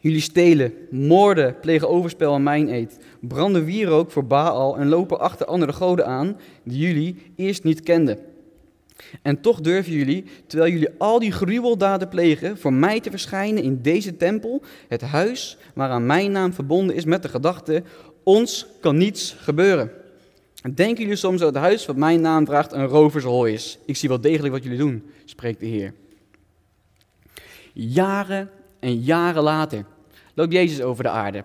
Jullie 0.00 0.20
stelen, 0.20 0.72
moorden, 0.90 1.60
plegen 1.60 1.88
overspel 1.88 2.34
aan 2.34 2.42
mijn 2.42 2.68
eet, 2.68 2.98
branden 3.20 3.64
wierook 3.64 4.10
voor 4.10 4.26
Baal 4.26 4.76
en 4.76 4.88
lopen 4.88 5.20
achter 5.20 5.46
andere 5.46 5.72
goden 5.72 6.06
aan 6.06 6.36
die 6.62 6.78
jullie 6.78 7.16
eerst 7.36 7.64
niet 7.64 7.80
kenden. 7.80 8.18
En 9.22 9.40
toch 9.40 9.60
durven 9.60 9.92
jullie, 9.92 10.24
terwijl 10.46 10.72
jullie 10.72 10.90
al 10.98 11.18
die 11.18 11.32
gruweldaden 11.32 12.08
plegen, 12.08 12.58
voor 12.58 12.72
mij 12.72 13.00
te 13.00 13.10
verschijnen 13.10 13.62
in 13.62 13.82
deze 13.82 14.16
tempel, 14.16 14.62
het 14.88 15.00
huis 15.00 15.56
waaraan 15.74 16.06
mijn 16.06 16.32
naam 16.32 16.52
verbonden 16.52 16.96
is 16.96 17.04
met 17.04 17.22
de 17.22 17.28
gedachte, 17.28 17.82
ons 18.22 18.66
kan 18.80 18.96
niets 18.96 19.36
gebeuren. 19.38 19.90
Denken 20.74 21.02
jullie 21.02 21.16
soms 21.16 21.40
dat 21.40 21.54
het 21.54 21.62
huis 21.62 21.86
wat 21.86 21.96
mijn 21.96 22.20
naam 22.20 22.44
draagt 22.44 22.72
een 22.72 22.86
rovershooi 22.86 23.52
is? 23.52 23.78
Ik 23.84 23.96
zie 23.96 24.08
wel 24.08 24.20
degelijk 24.20 24.52
wat 24.52 24.62
jullie 24.62 24.78
doen, 24.78 25.02
spreekt 25.24 25.60
de 25.60 25.66
Heer. 25.66 25.94
Jaren 27.74 28.50
en 28.80 29.00
jaren 29.00 29.42
later 29.42 29.84
loopt 30.34 30.52
Jezus 30.52 30.80
over 30.80 31.02
de 31.02 31.10
aarde. 31.10 31.44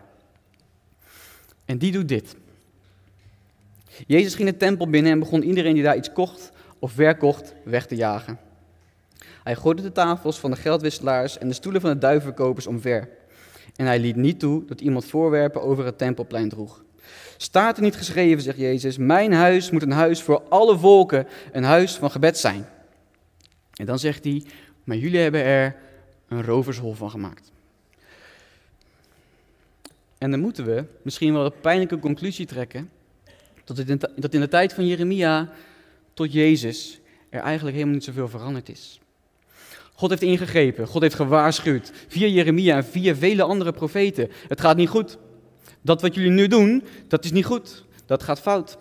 En 1.65 1.77
die 1.77 1.91
doet 1.91 2.07
dit. 2.07 2.35
Jezus 4.07 4.35
ging 4.35 4.49
de 4.49 4.57
tempel 4.57 4.89
binnen 4.89 5.11
en 5.11 5.19
begon 5.19 5.43
iedereen 5.43 5.73
die 5.73 5.83
daar 5.83 5.97
iets 5.97 6.11
kocht 6.11 6.51
of 6.79 6.91
verkocht 6.91 7.53
weg 7.63 7.85
te 7.85 7.95
jagen. 7.95 8.39
Hij 9.43 9.55
gooide 9.55 9.81
de 9.81 9.91
tafels 9.91 10.39
van 10.39 10.51
de 10.51 10.57
geldwisselaars 10.57 11.37
en 11.37 11.47
de 11.47 11.53
stoelen 11.53 11.81
van 11.81 11.89
de 11.89 11.97
duivenverkopers 11.97 12.67
omver. 12.67 13.09
En 13.75 13.85
hij 13.85 13.99
liet 13.99 14.15
niet 14.15 14.39
toe 14.39 14.65
dat 14.65 14.81
iemand 14.81 15.05
voorwerpen 15.05 15.61
over 15.61 15.85
het 15.85 15.97
tempelplein 15.97 16.49
droeg. 16.49 16.83
Staat 17.37 17.77
er 17.77 17.83
niet 17.83 17.95
geschreven, 17.95 18.43
zegt 18.43 18.57
Jezus, 18.57 18.97
mijn 18.97 19.33
huis 19.33 19.71
moet 19.71 19.81
een 19.81 19.91
huis 19.91 20.21
voor 20.21 20.41
alle 20.49 20.77
volken, 20.77 21.27
een 21.51 21.63
huis 21.63 21.95
van 21.95 22.11
gebed 22.11 22.37
zijn. 22.37 22.65
En 23.73 23.85
dan 23.85 23.99
zegt 23.99 24.23
hij, 24.23 24.43
maar 24.83 24.97
jullie 24.97 25.19
hebben 25.19 25.43
er 25.43 25.75
een 26.29 26.43
rovershol 26.43 26.93
van 26.93 27.09
gemaakt. 27.09 27.51
En 30.17 30.31
dan 30.31 30.39
moeten 30.39 30.65
we 30.65 30.83
misschien 31.01 31.33
wel 31.33 31.45
een 31.45 31.59
pijnlijke 31.61 31.99
conclusie 31.99 32.45
trekken, 32.45 32.89
dat 34.15 34.33
in 34.33 34.39
de 34.39 34.47
tijd 34.47 34.73
van 34.73 34.87
Jeremia 34.87 35.51
tot 36.13 36.33
Jezus 36.33 36.99
er 37.29 37.41
eigenlijk 37.41 37.75
helemaal 37.75 37.95
niet 37.95 38.03
zoveel 38.03 38.27
veranderd 38.27 38.69
is. 38.69 38.99
God 39.93 40.09
heeft 40.09 40.21
ingegrepen, 40.21 40.87
God 40.87 41.01
heeft 41.01 41.15
gewaarschuwd, 41.15 41.91
via 42.07 42.27
Jeremia 42.27 42.75
en 42.75 42.85
via 42.85 43.15
vele 43.15 43.43
andere 43.43 43.71
profeten. 43.71 44.31
Het 44.47 44.61
gaat 44.61 44.77
niet 44.77 44.89
goed. 44.89 45.17
Dat 45.81 46.01
wat 46.01 46.15
jullie 46.15 46.31
nu 46.31 46.47
doen, 46.47 46.83
dat 47.07 47.25
is 47.25 47.31
niet 47.31 47.45
goed. 47.45 47.83
Dat 48.05 48.23
gaat 48.23 48.39
fout. 48.39 48.77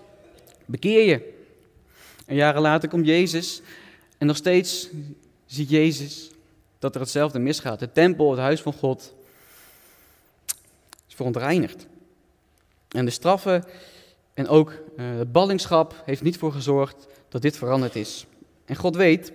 Bekeer 0.65 1.09
je. 1.09 1.33
En 2.27 2.35
jaren 2.35 2.61
later 2.61 2.89
komt 2.89 3.07
Jezus 3.07 3.61
en 4.19 4.27
nog 4.27 4.37
steeds 4.37 4.89
ziet 5.47 5.71
Jezus 5.71 6.31
dat 6.79 6.95
er 6.95 7.01
hetzelfde 7.01 7.39
misgaat. 7.39 7.79
De 7.79 7.93
tempel, 7.93 8.31
het 8.31 8.41
huis 8.41 8.61
van 8.61 8.73
God, 8.73 9.15
is 11.09 11.15
verontreinigd. 11.15 11.87
En 12.89 13.05
de 13.05 13.11
straffen 13.11 13.65
en 14.35 14.49
ook 14.49 14.71
uh, 14.71 15.19
het 15.19 15.33
ballingschap 15.33 16.03
heeft 16.05 16.23
niet 16.23 16.39
voor 16.39 16.53
gezorgd 16.53 17.07
dat 17.29 17.43
dit 17.43 17.57
veranderd 17.57 17.97
is. 17.97 18.27
En 18.65 18.77
God 18.77 18.97
weet, 18.97 19.33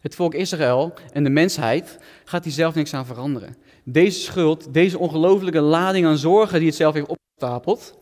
het 0.00 0.14
volk 0.14 0.34
Israël 0.34 0.94
en 1.12 1.24
de 1.24 1.30
mensheid 1.30 1.98
gaat 2.24 2.44
hier 2.44 2.52
zelf 2.52 2.74
niks 2.74 2.94
aan 2.94 3.06
veranderen. 3.06 3.56
Deze 3.82 4.20
schuld, 4.20 4.74
deze 4.74 4.98
ongelofelijke 4.98 5.60
lading 5.60 6.06
aan 6.06 6.18
zorgen 6.18 6.58
die 6.58 6.68
het 6.68 6.76
zelf 6.76 6.94
heeft 6.94 7.06
opgestapeld, 7.06 7.98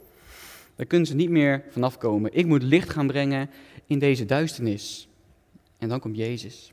daar 0.77 0.87
kunnen 0.87 1.07
ze 1.07 1.15
niet 1.15 1.31
meer 1.31 1.65
vanaf 1.71 1.99
komen. 1.99 2.35
Ik 2.35 2.47
moet 2.47 2.63
licht 2.63 2.91
gaan 2.91 3.07
brengen 3.07 3.51
in 3.87 3.99
deze 3.99 4.25
duisternis. 4.25 5.09
En 5.79 5.89
dan 5.89 6.01
komt 6.01 6.17
Jezus. 6.17 6.73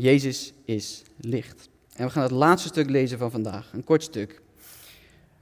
Jezus 0.00 0.52
is 0.64 1.02
licht. 1.20 1.68
En 1.96 2.06
we 2.06 2.10
gaan 2.10 2.22
het 2.22 2.32
laatste 2.32 2.68
stuk 2.68 2.90
lezen 2.90 3.18
van 3.18 3.30
vandaag, 3.30 3.72
een 3.72 3.84
kort 3.84 4.02
stuk. 4.02 4.40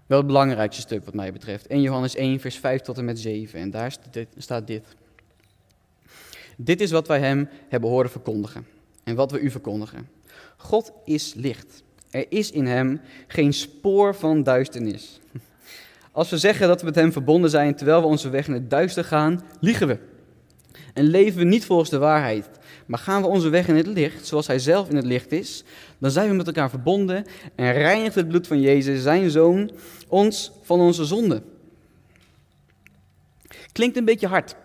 Wel 0.06 0.18
het 0.18 0.26
belangrijkste 0.26 0.82
stuk 0.82 1.04
wat 1.04 1.14
mij 1.14 1.32
betreft. 1.32 1.66
1 1.66 1.80
Johannes 1.80 2.14
1, 2.14 2.40
vers 2.40 2.56
5 2.56 2.80
tot 2.80 2.98
en 2.98 3.04
met 3.04 3.18
7. 3.18 3.60
En 3.60 3.70
daar 3.70 3.96
staat 4.36 4.66
dit. 4.66 4.86
Dit 6.56 6.80
is 6.80 6.90
wat 6.90 7.08
wij 7.08 7.18
hem 7.18 7.48
hebben 7.68 7.90
horen 7.90 8.10
verkondigen. 8.10 8.66
En 9.04 9.14
wat 9.14 9.30
we 9.30 9.40
u 9.40 9.50
verkondigen. 9.50 10.08
God 10.56 10.92
is 11.04 11.34
licht. 11.34 11.82
Er 12.10 12.26
is 12.28 12.50
in 12.50 12.66
hem 12.66 13.00
geen 13.26 13.52
spoor 13.52 14.14
van 14.14 14.42
duisternis. 14.42 15.20
Als 16.12 16.30
we 16.30 16.38
zeggen 16.38 16.68
dat 16.68 16.80
we 16.80 16.86
met 16.86 16.94
hem 16.94 17.12
verbonden 17.12 17.50
zijn 17.50 17.74
terwijl 17.74 18.00
we 18.00 18.06
onze 18.06 18.28
weg 18.28 18.46
in 18.46 18.54
het 18.54 18.70
duister 18.70 19.04
gaan, 19.04 19.42
liegen 19.60 19.86
we. 19.86 19.98
En 20.94 21.04
leven 21.04 21.38
we 21.38 21.44
niet 21.44 21.64
volgens 21.64 21.90
de 21.90 21.98
waarheid. 21.98 22.48
Maar 22.86 22.98
gaan 22.98 23.22
we 23.22 23.28
onze 23.28 23.48
weg 23.48 23.68
in 23.68 23.76
het 23.76 23.86
licht, 23.86 24.26
zoals 24.26 24.46
hij 24.46 24.58
zelf 24.58 24.88
in 24.88 24.96
het 24.96 25.04
licht 25.04 25.32
is, 25.32 25.64
dan 25.98 26.10
zijn 26.10 26.28
we 26.28 26.34
met 26.34 26.46
elkaar 26.46 26.70
verbonden 26.70 27.24
en 27.54 27.72
reinigt 27.72 28.14
het 28.14 28.28
bloed 28.28 28.46
van 28.46 28.60
Jezus, 28.60 29.02
zijn 29.02 29.30
zoon, 29.30 29.70
ons 30.08 30.52
van 30.62 30.80
onze 30.80 31.04
zonde. 31.04 31.42
Klinkt 33.72 33.96
een 33.96 34.04
beetje 34.04 34.26
hard. 34.26 34.56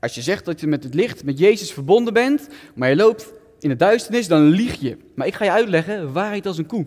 Als 0.00 0.14
je 0.14 0.22
zegt 0.22 0.44
dat 0.44 0.60
je 0.60 0.66
met 0.66 0.84
het 0.84 0.94
licht, 0.94 1.24
met 1.24 1.38
Jezus 1.38 1.72
verbonden 1.72 2.12
bent, 2.12 2.48
maar 2.74 2.88
je 2.88 2.96
loopt 2.96 3.32
in 3.58 3.68
de 3.68 3.76
duisternis, 3.76 4.28
dan 4.28 4.42
lieg 4.42 4.80
je. 4.80 4.96
Maar 5.14 5.26
ik 5.26 5.34
ga 5.34 5.44
je 5.44 5.50
uitleggen 5.50 6.12
waarheid 6.12 6.46
als 6.46 6.58
een 6.58 6.66
koe. 6.66 6.86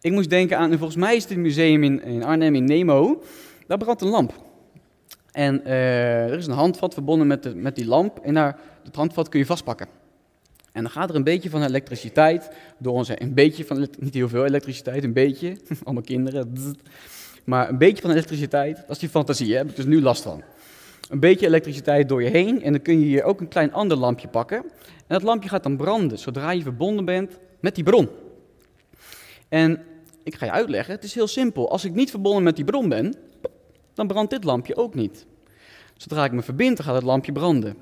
Ik 0.00 0.12
moest 0.12 0.30
denken 0.30 0.58
aan, 0.58 0.70
volgens 0.70 0.96
mij 0.96 1.16
is 1.16 1.24
het 1.24 1.38
museum 1.38 1.82
in, 1.82 2.02
in 2.02 2.24
Arnhem 2.24 2.54
in 2.54 2.64
Nemo, 2.64 3.22
daar 3.66 3.78
brandt 3.78 4.02
een 4.02 4.08
lamp. 4.08 4.51
En 5.32 5.60
uh, 5.64 6.30
er 6.30 6.38
is 6.38 6.46
een 6.46 6.52
handvat 6.52 6.94
verbonden 6.94 7.26
met, 7.26 7.42
de, 7.42 7.54
met 7.54 7.74
die 7.74 7.86
lamp 7.86 8.18
en 8.18 8.34
daar, 8.34 8.58
dat 8.82 8.94
handvat 8.94 9.28
kun 9.28 9.38
je 9.38 9.46
vastpakken. 9.46 9.86
En 10.72 10.82
dan 10.82 10.90
gaat 10.90 11.10
er 11.10 11.16
een 11.16 11.24
beetje 11.24 11.50
van 11.50 11.62
elektriciteit 11.62 12.50
door 12.78 12.92
onze, 12.92 13.22
een 13.22 13.34
beetje 13.34 13.64
van, 13.64 13.88
niet 13.98 14.14
heel 14.14 14.28
veel 14.28 14.44
elektriciteit, 14.44 15.04
een 15.04 15.12
beetje, 15.12 15.56
allemaal 15.84 16.02
kinderen, 16.02 16.54
maar 17.44 17.68
een 17.68 17.78
beetje 17.78 18.02
van 18.02 18.10
elektriciteit, 18.10 18.76
dat 18.76 18.90
is 18.90 18.98
die 18.98 19.08
fantasie, 19.08 19.50
hè? 19.50 19.56
heb 19.56 19.68
ik 19.68 19.76
dus 19.76 19.84
nu 19.84 20.02
last 20.02 20.22
van. 20.22 20.42
Een 21.10 21.20
beetje 21.20 21.46
elektriciteit 21.46 22.08
door 22.08 22.22
je 22.22 22.30
heen 22.30 22.62
en 22.62 22.72
dan 22.72 22.82
kun 22.82 22.98
je 22.98 23.04
hier 23.04 23.22
ook 23.22 23.40
een 23.40 23.48
klein 23.48 23.72
ander 23.72 23.96
lampje 23.96 24.28
pakken. 24.28 24.56
En 24.96 25.18
dat 25.18 25.22
lampje 25.22 25.48
gaat 25.48 25.62
dan 25.62 25.76
branden 25.76 26.18
zodra 26.18 26.50
je 26.50 26.62
verbonden 26.62 27.04
bent 27.04 27.38
met 27.60 27.74
die 27.74 27.84
bron. 27.84 28.08
En 29.48 29.80
ik 30.22 30.34
ga 30.34 30.46
je 30.46 30.52
uitleggen, 30.52 30.94
het 30.94 31.04
is 31.04 31.14
heel 31.14 31.26
simpel. 31.26 31.70
Als 31.70 31.84
ik 31.84 31.94
niet 31.94 32.10
verbonden 32.10 32.42
met 32.42 32.56
die 32.56 32.64
bron 32.64 32.88
ben, 32.88 33.14
dan 33.94 34.06
brandt 34.06 34.30
dit 34.30 34.44
lampje 34.44 34.76
ook 34.76 34.94
niet. 34.94 35.26
Zodra 35.96 36.24
ik 36.24 36.32
me 36.32 36.42
verbind, 36.42 36.76
dan 36.76 36.86
gaat 36.86 36.94
het 36.94 37.04
lampje 37.04 37.32
branden. 37.32 37.76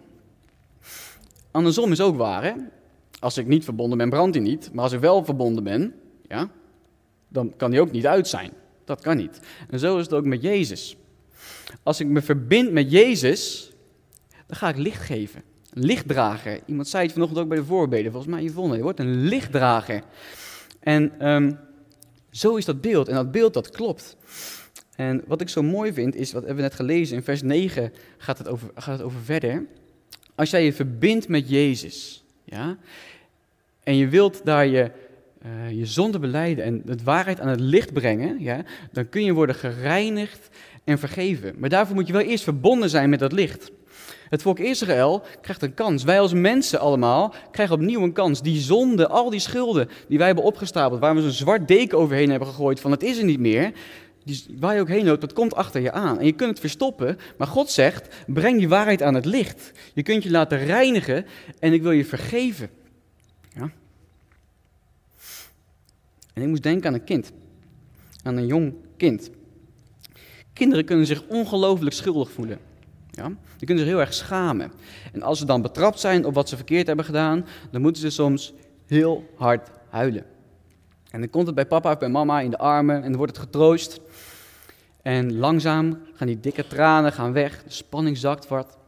Andersom 1.51 1.93
is 1.93 2.01
ook 2.01 2.17
waar, 2.17 2.45
hè? 2.45 2.53
Als 3.21 3.39
ik 3.39 3.47
niet 3.47 3.65
verbonden 3.65 3.99
ben, 3.99 4.11
brandt 4.11 4.35
hij 4.35 4.45
niet. 4.45 4.71
Maar 4.73 4.85
als 4.85 4.93
ik 4.93 5.01
wel 5.01 5.25
verbonden 5.25 5.65
ben, 5.65 5.95
ja, 6.29 6.51
dan 7.29 7.57
kan 7.57 7.71
hij 7.71 7.81
ook 7.81 7.91
niet 7.91 8.07
uit 8.07 8.29
zijn. 8.29 8.53
Dat 8.85 9.01
kan 9.01 9.17
niet. 9.17 9.41
En 9.69 9.79
zo 9.79 9.97
is 9.99 10.05
het 10.05 10.13
ook 10.15 10.25
met 10.25 10.43
Jezus. 10.43 10.97
Als 11.83 12.01
ik 12.01 12.07
me 12.07 12.23
verbind 12.23 12.73
met 12.73 12.91
Jezus, 12.91 13.73
dan 14.47 14.57
ga 14.57 14.69
ik 14.69 14.77
licht 14.77 15.03
geven. 15.03 15.43
Een 15.71 15.85
lichtdrager. 15.85 16.61
Iemand 16.67 16.89
zei 16.89 17.03
het 17.03 17.13
vanochtend 17.13 17.41
ook 17.41 17.49
bij 17.49 17.59
de 17.59 17.65
voorbeden. 17.65 18.13
Volgens 18.13 18.33
mij 18.33 18.43
Yvonne. 18.43 18.77
Je 18.77 18.83
wordt 18.83 19.01
een 19.01 19.25
lichtdrager. 19.25 20.03
En 20.81 21.29
um, 21.29 21.59
zo 22.31 22.57
is 22.57 22.65
dat 22.65 22.81
beeld. 22.81 23.09
En 23.09 23.15
dat 23.15 23.31
beeld 23.31 23.55
dat 23.55 23.71
klopt. 23.71 24.17
En 25.01 25.23
wat 25.27 25.41
ik 25.41 25.49
zo 25.49 25.63
mooi 25.63 25.93
vind, 25.93 26.15
is 26.15 26.33
wat 26.33 26.43
hebben 26.43 26.63
we 26.63 26.69
net 26.69 26.79
gelezen. 26.79 27.17
In 27.17 27.23
vers 27.23 27.43
9 27.43 27.93
gaat 28.19 28.39
het 28.39 28.49
over, 28.49 28.71
gaat 28.75 28.99
het 28.99 29.07
over 29.07 29.21
verder. 29.21 29.65
Als 30.35 30.51
jij 30.51 30.65
je 30.65 30.73
verbindt 30.73 31.29
met 31.29 31.49
Jezus, 31.49 32.25
ja, 32.45 32.77
en 33.83 33.97
je 33.97 34.09
wilt 34.09 34.45
daar 34.45 34.67
je, 34.67 34.91
uh, 35.47 35.79
je 35.79 35.87
zonde 35.87 36.19
beleiden 36.19 36.65
en 36.65 36.83
het 36.87 37.03
waarheid 37.03 37.41
aan 37.41 37.49
het 37.49 37.61
licht 37.61 37.93
brengen, 37.93 38.41
ja, 38.41 38.65
dan 38.93 39.09
kun 39.09 39.25
je 39.25 39.33
worden 39.33 39.55
gereinigd 39.55 40.49
en 40.85 40.99
vergeven. 40.99 41.55
Maar 41.59 41.69
daarvoor 41.69 41.95
moet 41.95 42.07
je 42.07 42.13
wel 42.13 42.23
eerst 42.23 42.45
verbonden 42.45 42.91
zijn 42.91 43.11
met 43.11 43.19
dat 43.19 43.33
licht. 43.33 43.71
Het 44.29 44.43
volk 44.43 44.59
Israël 44.59 45.23
krijgt 45.41 45.63
een 45.63 45.75
kans. 45.75 46.05
Wij 46.05 46.21
als 46.21 46.33
mensen 46.33 46.81
allemaal 46.81 47.35
krijgen 47.51 47.75
opnieuw 47.75 48.03
een 48.03 48.13
kans. 48.13 48.43
Die 48.43 48.61
zonde, 48.61 49.09
al 49.09 49.31
die 49.31 49.41
schulden 49.41 49.89
die 50.09 50.19
wij 50.19 50.27
hebben 50.27 50.45
opgestapeld, 50.45 51.01
waar 51.01 51.15
we 51.15 51.23
zo'n 51.23 51.31
zwart 51.31 51.69
deken 51.69 51.99
overheen 51.99 52.31
hebben 52.31 52.49
gegooid 52.49 52.81
van 52.81 52.91
het 52.91 53.03
is 53.03 53.19
er 53.19 53.25
niet 53.25 53.41
meer, 53.41 53.73
die, 54.25 54.45
waar 54.59 54.75
je 54.75 54.81
ook 54.81 54.89
heen 54.89 55.05
loopt, 55.05 55.21
dat 55.21 55.33
komt 55.33 55.55
achter 55.55 55.81
je 55.81 55.93
aan. 55.93 56.19
En 56.19 56.27
je 56.27 56.33
kunt 56.33 56.51
het 56.51 56.61
verstoppen, 56.61 57.19
maar 57.39 57.47
God 57.47 57.71
zegt, 57.71 58.25
breng 58.27 58.59
die 58.59 58.69
waarheid 58.69 59.03
aan 59.03 59.15
het 59.15 59.25
licht. 59.25 59.73
Je 59.95 60.03
kunt 60.03 60.23
je 60.23 60.31
laten 60.31 60.59
reinigen 60.59 61.27
en 61.59 61.73
ik 61.73 61.83
wil 61.83 61.91
je 61.91 62.05
vergeven. 62.05 62.71
Ja? 63.55 63.71
En 66.33 66.43
ik 66.43 66.49
moest 66.49 66.63
denken 66.63 66.89
aan 66.89 66.95
een 66.95 67.05
kind. 67.05 67.33
Aan 68.23 68.37
een 68.37 68.47
jong 68.47 68.75
kind. 68.97 69.31
Kinderen 70.53 70.85
kunnen 70.85 71.07
zich 71.07 71.27
ongelooflijk 71.27 71.95
schuldig 71.95 72.31
voelen. 72.31 72.59
Ja? 73.11 73.33
Kunnen 73.59 73.79
zich 73.79 73.93
heel 73.93 74.01
erg 74.01 74.15
schamen. 74.15 74.73
En 75.13 75.23
als 75.23 75.39
ze 75.39 75.45
dan 75.45 75.63
betrapt 75.63 76.01
zijn 76.01 76.25
op 76.25 76.35
wat 76.35 76.49
ze 76.49 76.57
verkeerd 76.57 76.87
hebben 76.87 77.05
gedaan, 77.05 77.47
dan 77.71 77.81
moeten 77.81 78.03
ze 78.03 78.11
soms 78.11 78.53
heel 78.87 79.31
hard 79.37 79.71
huilen. 79.89 80.25
En 81.11 81.21
dan 81.21 81.31
komt 81.31 81.47
het 81.47 81.55
bij 81.55 81.67
papa 81.67 81.93
of 81.93 81.99
bij 81.99 82.09
mama 82.09 82.41
in 82.41 82.51
de 82.51 82.59
armen 82.59 82.97
en 82.97 83.03
dan 83.03 83.17
wordt 83.17 83.37
het 83.37 83.45
getroost. 83.45 84.01
En 85.03 85.37
langzaam 85.37 86.03
gaan 86.15 86.27
die 86.27 86.41
dikke 86.41 86.67
tranen 86.67 87.13
gaan 87.13 87.33
weg, 87.33 87.63
de 87.63 87.71
spanning 87.71 88.19
zakt 88.19 88.49
wat. 88.49 88.79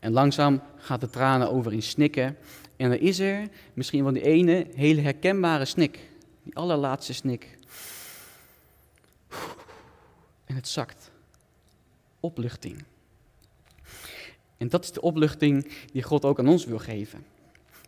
En 0.00 0.12
langzaam 0.12 0.62
gaat 0.76 1.00
de 1.00 1.10
tranen 1.10 1.50
over 1.50 1.72
in 1.72 1.82
snikken. 1.82 2.36
En 2.76 2.88
dan 2.90 2.98
is 2.98 3.18
er 3.18 3.48
misschien 3.74 4.04
wel 4.04 4.12
die 4.12 4.22
ene 4.22 4.66
hele 4.74 5.00
herkenbare 5.00 5.64
snik. 5.64 5.98
Die 6.42 6.56
allerlaatste 6.56 7.14
snik. 7.14 7.58
En 10.44 10.54
het 10.54 10.68
zakt. 10.68 11.10
Opluchting. 12.20 12.84
En 14.56 14.68
dat 14.68 14.84
is 14.84 14.92
de 14.92 15.00
opluchting 15.00 15.72
die 15.92 16.02
God 16.02 16.24
ook 16.24 16.38
aan 16.38 16.48
ons 16.48 16.64
wil 16.64 16.78
geven. 16.78 17.24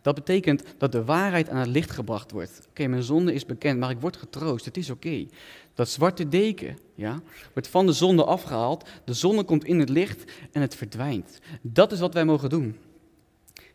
Dat 0.01 0.15
betekent 0.15 0.63
dat 0.77 0.91
de 0.91 1.03
waarheid 1.03 1.49
aan 1.49 1.57
het 1.57 1.67
licht 1.67 1.91
gebracht 1.91 2.31
wordt. 2.31 2.67
Oké, 2.69 2.87
mijn 2.87 3.03
zonde 3.03 3.33
is 3.33 3.45
bekend, 3.45 3.79
maar 3.79 3.89
ik 3.89 3.99
word 3.99 4.17
getroost. 4.17 4.65
Het 4.65 4.77
is 4.77 4.89
oké. 4.89 5.25
Dat 5.73 5.89
zwarte 5.89 6.29
deken 6.29 6.77
ja, 6.95 7.21
wordt 7.53 7.67
van 7.67 7.85
de 7.85 7.93
zonde 7.93 8.25
afgehaald. 8.25 8.89
De 9.05 9.13
zonne 9.13 9.43
komt 9.43 9.65
in 9.65 9.79
het 9.79 9.89
licht 9.89 10.31
en 10.51 10.61
het 10.61 10.75
verdwijnt. 10.75 11.39
Dat 11.61 11.91
is 11.91 11.99
wat 11.99 12.13
wij 12.13 12.25
mogen 12.25 12.49
doen. 12.49 12.77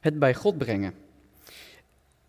Het 0.00 0.18
bij 0.18 0.34
God 0.34 0.58
brengen. 0.58 0.94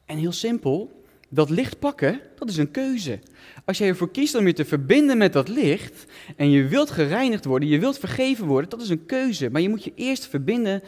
En 0.05 0.17
heel 0.17 0.31
simpel, 0.31 0.95
Dat 1.29 1.49
licht 1.49 1.79
pakken, 1.79 2.21
dat 2.35 2.49
is 2.49 2.57
een 2.57 2.71
keuze. 2.71 3.19
Als 3.65 3.77
jij 3.77 3.87
ervoor 3.87 4.11
kiest 4.11 4.35
om 4.35 4.47
je 4.47 4.53
te 4.53 4.65
verbinden 4.65 5.17
met 5.17 5.33
dat 5.33 5.47
licht 5.47 6.05
en 6.35 6.49
je 6.49 6.67
wilt 6.67 6.91
gereinigd 6.91 7.45
worden, 7.45 7.69
je 7.69 7.79
wilt 7.79 7.99
vergeven 7.99 8.45
worden, 8.45 8.69
dat 8.69 8.81
is 8.81 8.89
een 8.89 9.05
keuze. 9.05 9.49
Maar 9.49 9.61
je 9.61 9.69
moet 9.69 9.83
je 9.83 9.91
eerst 9.95 10.27
verbinden 10.27 10.83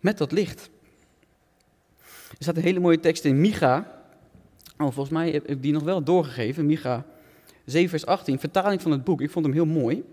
met 0.00 0.18
dat 0.18 0.32
licht. 0.32 0.70
Er 2.40 2.46
staat 2.46 2.56
een 2.56 2.62
hele 2.62 2.80
mooie 2.80 3.00
tekst 3.00 3.24
in 3.24 3.40
Micha. 3.40 4.02
Oh, 4.78 4.86
volgens 4.86 5.08
mij 5.08 5.30
heb 5.30 5.46
ik 5.46 5.62
die 5.62 5.72
nog 5.72 5.82
wel 5.82 6.02
doorgegeven. 6.02 6.66
Micha 6.66 7.04
7 7.64 7.90
vers 7.90 8.06
18, 8.06 8.38
vertaling 8.38 8.82
van 8.82 8.90
het 8.90 9.04
boek. 9.04 9.20
Ik 9.20 9.30
vond 9.30 9.44
hem 9.44 9.54
heel 9.54 9.66
mooi. 9.66 10.04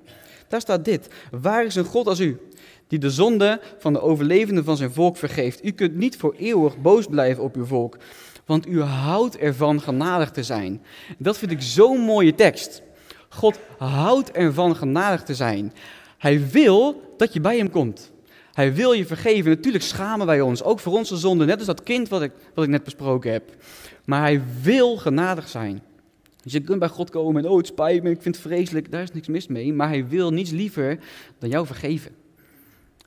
Daar 0.48 0.62
staat 0.62 0.86
dit. 0.86 1.07
Waar 1.31 1.65
is 1.65 1.75
een 1.75 1.86
God 1.86 2.07
als 2.07 2.19
u, 2.19 2.39
die 2.88 3.00
de 3.00 3.10
zonde 3.10 3.62
van 3.77 3.93
de 3.93 4.01
overlevenden 4.01 4.63
van 4.63 4.77
zijn 4.77 4.91
volk 4.91 5.17
vergeeft? 5.17 5.65
U 5.65 5.72
kunt 5.72 5.96
niet 5.96 6.17
voor 6.17 6.36
eeuwig 6.38 6.81
boos 6.81 7.05
blijven 7.05 7.43
op 7.43 7.55
uw 7.55 7.65
volk, 7.65 7.98
want 8.46 8.67
u 8.67 8.81
houdt 8.81 9.38
ervan 9.38 9.81
genadig 9.81 10.31
te 10.31 10.43
zijn. 10.43 10.81
Dat 11.17 11.38
vind 11.38 11.51
ik 11.51 11.62
zo'n 11.62 12.00
mooie 12.00 12.36
tekst. 12.36 12.81
God 13.29 13.60
houdt 13.77 14.31
ervan 14.31 14.75
genadig 14.75 15.24
te 15.24 15.36
zijn. 15.36 15.74
Hij 16.17 16.50
wil 16.50 17.13
dat 17.17 17.34
je 17.34 17.41
bij 17.41 17.57
hem 17.57 17.69
komt. 17.69 18.12
Hij 18.58 18.74
wil 18.74 18.92
je 18.92 19.06
vergeven. 19.06 19.50
Natuurlijk 19.50 19.84
schamen 19.84 20.26
wij 20.26 20.42
ons, 20.42 20.64
ook 20.64 20.80
voor 20.80 20.94
onze 20.94 21.18
zonde, 21.18 21.46
net 21.46 21.58
als 21.58 21.66
dat 21.66 21.84
kind 21.84 22.10
wat 22.10 22.22
ik, 22.22 22.32
wat 22.54 22.64
ik 22.64 22.70
net 22.70 22.84
besproken 22.84 23.32
heb. 23.32 23.56
Maar 24.06 24.22
hij 24.22 24.42
wil 24.62 24.98
genadig 24.98 25.48
zijn. 25.48 25.82
Dus 26.44 26.52
je 26.52 26.62
kunt 26.62 26.80
bij 26.80 26.88
God 26.88 27.10
komen 27.10 27.44
en, 27.44 27.50
oh 27.50 27.58
het 27.58 27.68
spijt 27.68 28.04
me, 28.04 28.10
ik 28.10 28.22
vind 28.22 28.36
het 28.36 28.46
vreselijk, 28.46 28.92
daar 28.92 29.02
is 29.02 29.12
niks 29.12 29.28
mis 29.28 29.48
mee. 29.48 29.74
Maar 29.74 29.88
hij 29.88 30.08
wil 30.08 30.32
niets 30.32 30.52
liever 30.52 31.00
dan 31.40 31.50
jou 31.50 31.66
vergeven. 31.66 32.12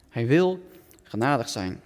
Hij 0.08 0.26
wil 0.26 0.60
genadig 1.02 1.48
zijn. 1.48 1.80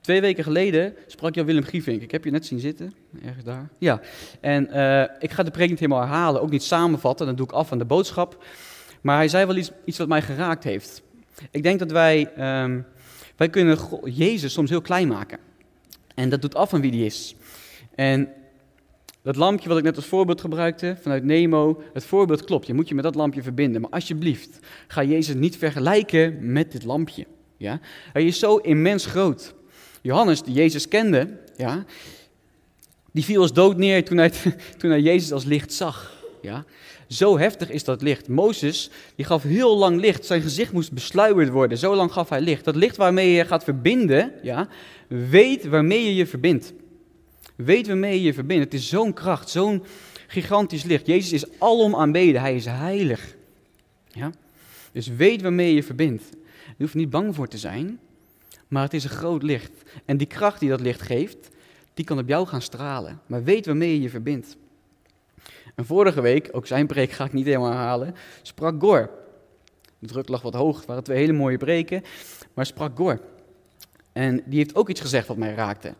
Twee 0.00 0.20
weken 0.20 0.44
geleden 0.44 0.94
sprak 1.06 1.34
Jan 1.34 1.46
Willem 1.46 1.64
Gievink. 1.64 2.02
Ik 2.02 2.10
heb 2.10 2.24
je 2.24 2.30
net 2.30 2.46
zien 2.46 2.60
zitten, 2.60 2.94
ergens 3.24 3.44
daar. 3.44 3.68
Ja, 3.78 4.00
en 4.40 4.68
uh, 4.72 5.04
ik 5.18 5.30
ga 5.30 5.42
de 5.42 5.50
preek 5.50 5.68
niet 5.68 5.80
helemaal 5.80 6.02
herhalen, 6.02 6.42
ook 6.42 6.50
niet 6.50 6.62
samenvatten, 6.62 7.26
dat 7.26 7.36
doe 7.36 7.46
ik 7.46 7.52
af 7.52 7.72
aan 7.72 7.78
de 7.78 7.84
boodschap. 7.84 8.44
Maar 9.00 9.16
hij 9.16 9.28
zei 9.28 9.46
wel 9.46 9.56
iets, 9.56 9.70
iets 9.84 9.98
wat 9.98 10.08
mij 10.08 10.22
geraakt 10.22 10.64
heeft. 10.64 11.02
Ik 11.50 11.62
denk 11.62 11.78
dat 11.78 11.90
wij, 11.90 12.30
um, 12.62 12.86
wij 13.36 13.48
kunnen 13.48 13.78
Jezus 14.04 14.52
soms 14.52 14.70
heel 14.70 14.80
klein 14.80 15.08
maken. 15.08 15.38
En 16.14 16.28
dat 16.28 16.42
doet 16.42 16.54
af 16.54 16.70
van 16.70 16.80
wie 16.80 16.90
hij 16.90 17.00
is. 17.00 17.34
En 17.94 18.28
dat 19.22 19.36
lampje 19.36 19.68
wat 19.68 19.78
ik 19.78 19.84
net 19.84 19.96
als 19.96 20.06
voorbeeld 20.06 20.40
gebruikte 20.40 20.96
vanuit 21.00 21.24
Nemo, 21.24 21.82
het 21.92 22.04
voorbeeld 22.04 22.44
klopt. 22.44 22.66
Je 22.66 22.74
moet 22.74 22.88
je 22.88 22.94
met 22.94 23.04
dat 23.04 23.14
lampje 23.14 23.42
verbinden. 23.42 23.80
Maar 23.80 23.90
alsjeblieft, 23.90 24.58
ga 24.86 25.02
Jezus 25.02 25.34
niet 25.34 25.56
vergelijken 25.56 26.52
met 26.52 26.72
dit 26.72 26.84
lampje. 26.84 27.26
Ja? 27.56 27.80
Hij 28.12 28.24
is 28.24 28.38
zo 28.38 28.56
immens 28.56 29.06
groot. 29.06 29.54
Johannes, 30.02 30.42
die 30.42 30.54
Jezus 30.54 30.88
kende, 30.88 31.38
ja, 31.56 31.84
die 33.12 33.24
viel 33.24 33.40
als 33.40 33.52
dood 33.52 33.76
neer 33.76 34.04
toen 34.04 34.16
hij, 34.16 34.32
toen 34.78 34.90
hij 34.90 35.00
Jezus 35.00 35.32
als 35.32 35.44
licht 35.44 35.72
zag. 35.72 36.19
Ja? 36.42 36.64
Zo 37.08 37.38
heftig 37.38 37.70
is 37.70 37.84
dat 37.84 38.02
licht. 38.02 38.28
Mozes, 38.28 38.90
die 39.14 39.24
gaf 39.24 39.42
heel 39.42 39.76
lang 39.76 40.00
licht. 40.00 40.26
Zijn 40.26 40.42
gezicht 40.42 40.72
moest 40.72 40.92
besluierd 40.92 41.48
worden. 41.48 41.78
Zo 41.78 41.94
lang 41.94 42.12
gaf 42.12 42.28
hij 42.28 42.40
licht. 42.40 42.64
Dat 42.64 42.76
licht 42.76 42.96
waarmee 42.96 43.32
je 43.32 43.44
gaat 43.44 43.64
verbinden, 43.64 44.32
ja, 44.42 44.68
weet 45.08 45.64
waarmee 45.64 46.04
je 46.04 46.14
je 46.14 46.26
verbindt. 46.26 46.72
Weet 47.56 47.86
waarmee 47.86 48.14
je 48.14 48.22
je 48.22 48.34
verbindt. 48.34 48.64
Het 48.64 48.74
is 48.74 48.88
zo'n 48.88 49.12
kracht, 49.12 49.48
zo'n 49.48 49.82
gigantisch 50.26 50.84
licht. 50.84 51.06
Jezus 51.06 51.32
is 51.32 51.58
alom 51.58 51.94
aanbeden. 51.94 52.40
Hij 52.40 52.54
is 52.54 52.66
heilig. 52.66 53.36
Ja? 54.08 54.30
Dus 54.92 55.08
weet 55.08 55.42
waarmee 55.42 55.68
je 55.68 55.74
je 55.74 55.82
verbindt. 55.82 56.24
Je 56.66 56.86
hoeft 56.86 56.94
niet 56.94 57.10
bang 57.10 57.34
voor 57.34 57.48
te 57.48 57.58
zijn, 57.58 58.00
maar 58.68 58.82
het 58.82 58.94
is 58.94 59.04
een 59.04 59.10
groot 59.10 59.42
licht. 59.42 59.70
En 60.04 60.16
die 60.16 60.26
kracht 60.26 60.60
die 60.60 60.68
dat 60.68 60.80
licht 60.80 61.02
geeft, 61.02 61.48
die 61.94 62.04
kan 62.04 62.18
op 62.18 62.28
jou 62.28 62.46
gaan 62.46 62.62
stralen. 62.62 63.20
Maar 63.26 63.44
weet 63.44 63.66
waarmee 63.66 63.92
je 63.92 64.00
je 64.00 64.10
verbindt. 64.10 64.56
En 65.80 65.86
vorige 65.86 66.20
week, 66.20 66.48
ook 66.52 66.66
zijn 66.66 66.86
preek 66.86 67.10
ga 67.10 67.24
ik 67.24 67.32
niet 67.32 67.46
helemaal 67.46 67.72
halen, 67.72 68.14
sprak 68.42 68.80
Gor. 68.80 69.10
De 69.98 70.06
druk 70.06 70.28
lag 70.28 70.42
wat 70.42 70.54
hoog, 70.54 70.76
het 70.76 70.86
waren 70.86 71.02
twee 71.02 71.18
hele 71.18 71.32
mooie 71.32 71.56
preken, 71.56 72.02
maar 72.54 72.66
sprak 72.66 72.96
Gor. 72.96 73.20
En 74.12 74.42
die 74.46 74.58
heeft 74.58 74.74
ook 74.74 74.88
iets 74.88 75.00
gezegd 75.00 75.26
wat 75.26 75.36
mij 75.36 75.54
raakte. 75.54 75.94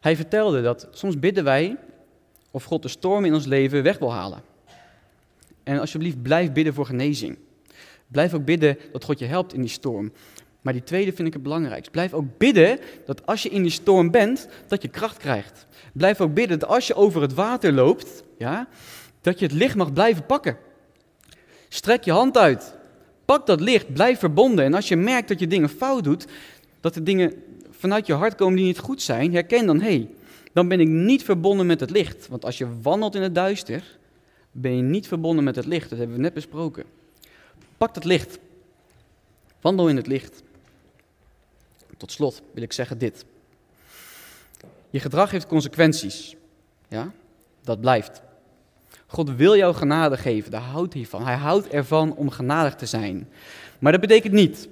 Hij 0.00 0.16
vertelde 0.16 0.62
dat 0.62 0.88
soms 0.90 1.18
bidden 1.18 1.44
wij 1.44 1.76
of 2.50 2.64
God 2.64 2.82
de 2.82 2.88
storm 2.88 3.24
in 3.24 3.34
ons 3.34 3.46
leven 3.46 3.82
weg 3.82 3.98
wil 3.98 4.12
halen. 4.12 4.42
En 5.62 5.78
alsjeblieft, 5.78 6.22
blijf 6.22 6.52
bidden 6.52 6.74
voor 6.74 6.86
genezing. 6.86 7.38
Blijf 8.06 8.34
ook 8.34 8.44
bidden 8.44 8.78
dat 8.92 9.04
God 9.04 9.18
je 9.18 9.26
helpt 9.26 9.54
in 9.54 9.60
die 9.60 9.70
storm. 9.70 10.12
Maar 10.64 10.72
die 10.72 10.84
tweede 10.84 11.12
vind 11.12 11.28
ik 11.28 11.34
het 11.34 11.42
belangrijkst. 11.42 11.90
Blijf 11.90 12.12
ook 12.12 12.38
bidden 12.38 12.78
dat 13.06 13.26
als 13.26 13.42
je 13.42 13.48
in 13.48 13.62
die 13.62 13.70
storm 13.70 14.10
bent, 14.10 14.48
dat 14.66 14.82
je 14.82 14.88
kracht 14.88 15.16
krijgt. 15.16 15.66
Blijf 15.92 16.20
ook 16.20 16.34
bidden 16.34 16.58
dat 16.58 16.68
als 16.68 16.86
je 16.86 16.94
over 16.94 17.22
het 17.22 17.34
water 17.34 17.72
loopt, 17.72 18.22
ja, 18.38 18.68
dat 19.20 19.38
je 19.38 19.44
het 19.44 19.54
licht 19.54 19.74
mag 19.74 19.92
blijven 19.92 20.26
pakken. 20.26 20.56
Strek 21.68 22.04
je 22.04 22.10
hand 22.12 22.38
uit. 22.38 22.74
Pak 23.24 23.46
dat 23.46 23.60
licht, 23.60 23.92
blijf 23.92 24.18
verbonden. 24.18 24.64
En 24.64 24.74
als 24.74 24.88
je 24.88 24.96
merkt 24.96 25.28
dat 25.28 25.40
je 25.40 25.46
dingen 25.46 25.68
fout 25.68 26.04
doet, 26.04 26.26
dat 26.80 26.94
de 26.94 27.02
dingen 27.02 27.32
vanuit 27.70 28.06
je 28.06 28.12
hart 28.12 28.34
komen 28.34 28.56
die 28.56 28.64
niet 28.64 28.78
goed 28.78 29.02
zijn, 29.02 29.32
herken 29.32 29.66
dan, 29.66 29.80
hé, 29.80 29.86
hey, 29.86 30.08
dan 30.52 30.68
ben 30.68 30.80
ik 30.80 30.88
niet 30.88 31.22
verbonden 31.22 31.66
met 31.66 31.80
het 31.80 31.90
licht. 31.90 32.28
Want 32.28 32.44
als 32.44 32.58
je 32.58 32.80
wandelt 32.82 33.14
in 33.14 33.22
het 33.22 33.34
duister, 33.34 33.98
ben 34.52 34.76
je 34.76 34.82
niet 34.82 35.08
verbonden 35.08 35.44
met 35.44 35.56
het 35.56 35.66
licht. 35.66 35.90
Dat 35.90 35.98
hebben 35.98 36.16
we 36.16 36.22
net 36.22 36.34
besproken. 36.34 36.84
Pak 37.76 37.94
dat 37.94 38.04
licht. 38.04 38.38
Wandel 39.60 39.88
in 39.88 39.96
het 39.96 40.06
licht. 40.06 40.42
Tot 41.96 42.12
slot 42.12 42.42
wil 42.52 42.62
ik 42.62 42.72
zeggen 42.72 42.98
dit. 42.98 43.24
Je 44.90 45.00
gedrag 45.00 45.30
heeft 45.30 45.46
consequenties. 45.46 46.36
Ja, 46.88 47.12
dat 47.62 47.80
blijft. 47.80 48.22
God 49.06 49.30
wil 49.36 49.56
jou 49.56 49.74
genade 49.74 50.16
geven, 50.16 50.50
daar 50.50 50.60
houdt 50.60 50.94
hij 50.94 51.04
van. 51.04 51.24
Hij 51.24 51.34
houdt 51.34 51.68
ervan 51.68 52.16
om 52.16 52.30
genadig 52.30 52.74
te 52.74 52.86
zijn. 52.86 53.28
Maar 53.78 53.92
dat 53.92 54.00
betekent 54.00 54.32
niet, 54.32 54.68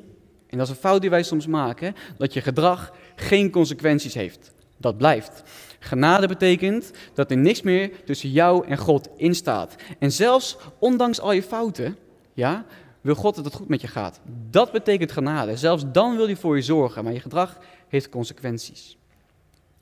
en 0.47 0.59
dat 0.59 0.67
is 0.67 0.73
een 0.73 0.81
fout 0.81 1.01
die 1.01 1.11
wij 1.11 1.23
soms 1.23 1.47
maken, 1.47 1.95
dat 2.17 2.33
je 2.33 2.41
gedrag 2.41 2.93
geen 3.17 3.51
consequenties 3.51 4.15
heeft. 4.15 4.53
Dat 4.77 4.97
blijft. 4.97 5.43
Genade 5.79 6.29
betekent 6.29 6.91
dat 7.15 7.31
er 7.31 7.37
niks 7.37 7.63
meer 7.63 7.91
tussen 8.05 8.31
jou 8.31 8.67
en 8.67 8.79
God 8.79 9.09
instaat. 9.17 9.75
En 9.99 10.13
zelfs 10.13 10.57
ondanks 10.79 11.21
al 11.21 11.33
je 11.33 11.43
fouten, 11.43 11.97
ja, 12.35 12.65
wil 13.03 13.15
God 13.15 13.35
dat 13.35 13.45
het 13.45 13.55
goed 13.55 13.69
met 13.69 13.81
je 13.81 13.87
gaat. 13.87 14.21
Dat 14.51 14.73
betekent 14.73 15.13
genade. 15.13 15.57
Zelfs 15.57 15.85
dan 15.93 16.17
wil 16.17 16.27
hij 16.27 16.37
voor 16.37 16.57
je 16.57 16.63
zorgen, 16.63 17.05
maar 17.05 17.13
je 17.13 17.21
gedrag 17.21 17.59
heeft 17.89 18.09
consequenties. 18.09 18.97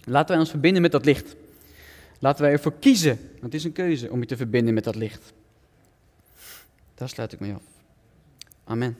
Laten 0.05 0.29
wij 0.29 0.39
ons 0.39 0.51
verbinden 0.51 0.83
met 0.83 0.93
dat 0.93 1.05
licht. 1.05 1.37
Laten 2.19 2.43
wij 2.43 2.53
ervoor 2.53 2.75
kiezen, 2.79 3.19
want 3.31 3.43
het 3.43 3.55
is 3.55 3.65
een 3.65 3.73
keuze 3.73 4.11
om 4.11 4.21
je 4.21 4.27
te 4.27 4.37
verbinden 4.37 4.75
met 4.75 4.85
dat 4.85 4.95
licht. 4.95 5.33
Daar 6.95 7.09
sluit 7.09 7.33
ik 7.33 7.41
mee 7.41 7.55
af. 7.55 7.63
Amen. 8.65 8.99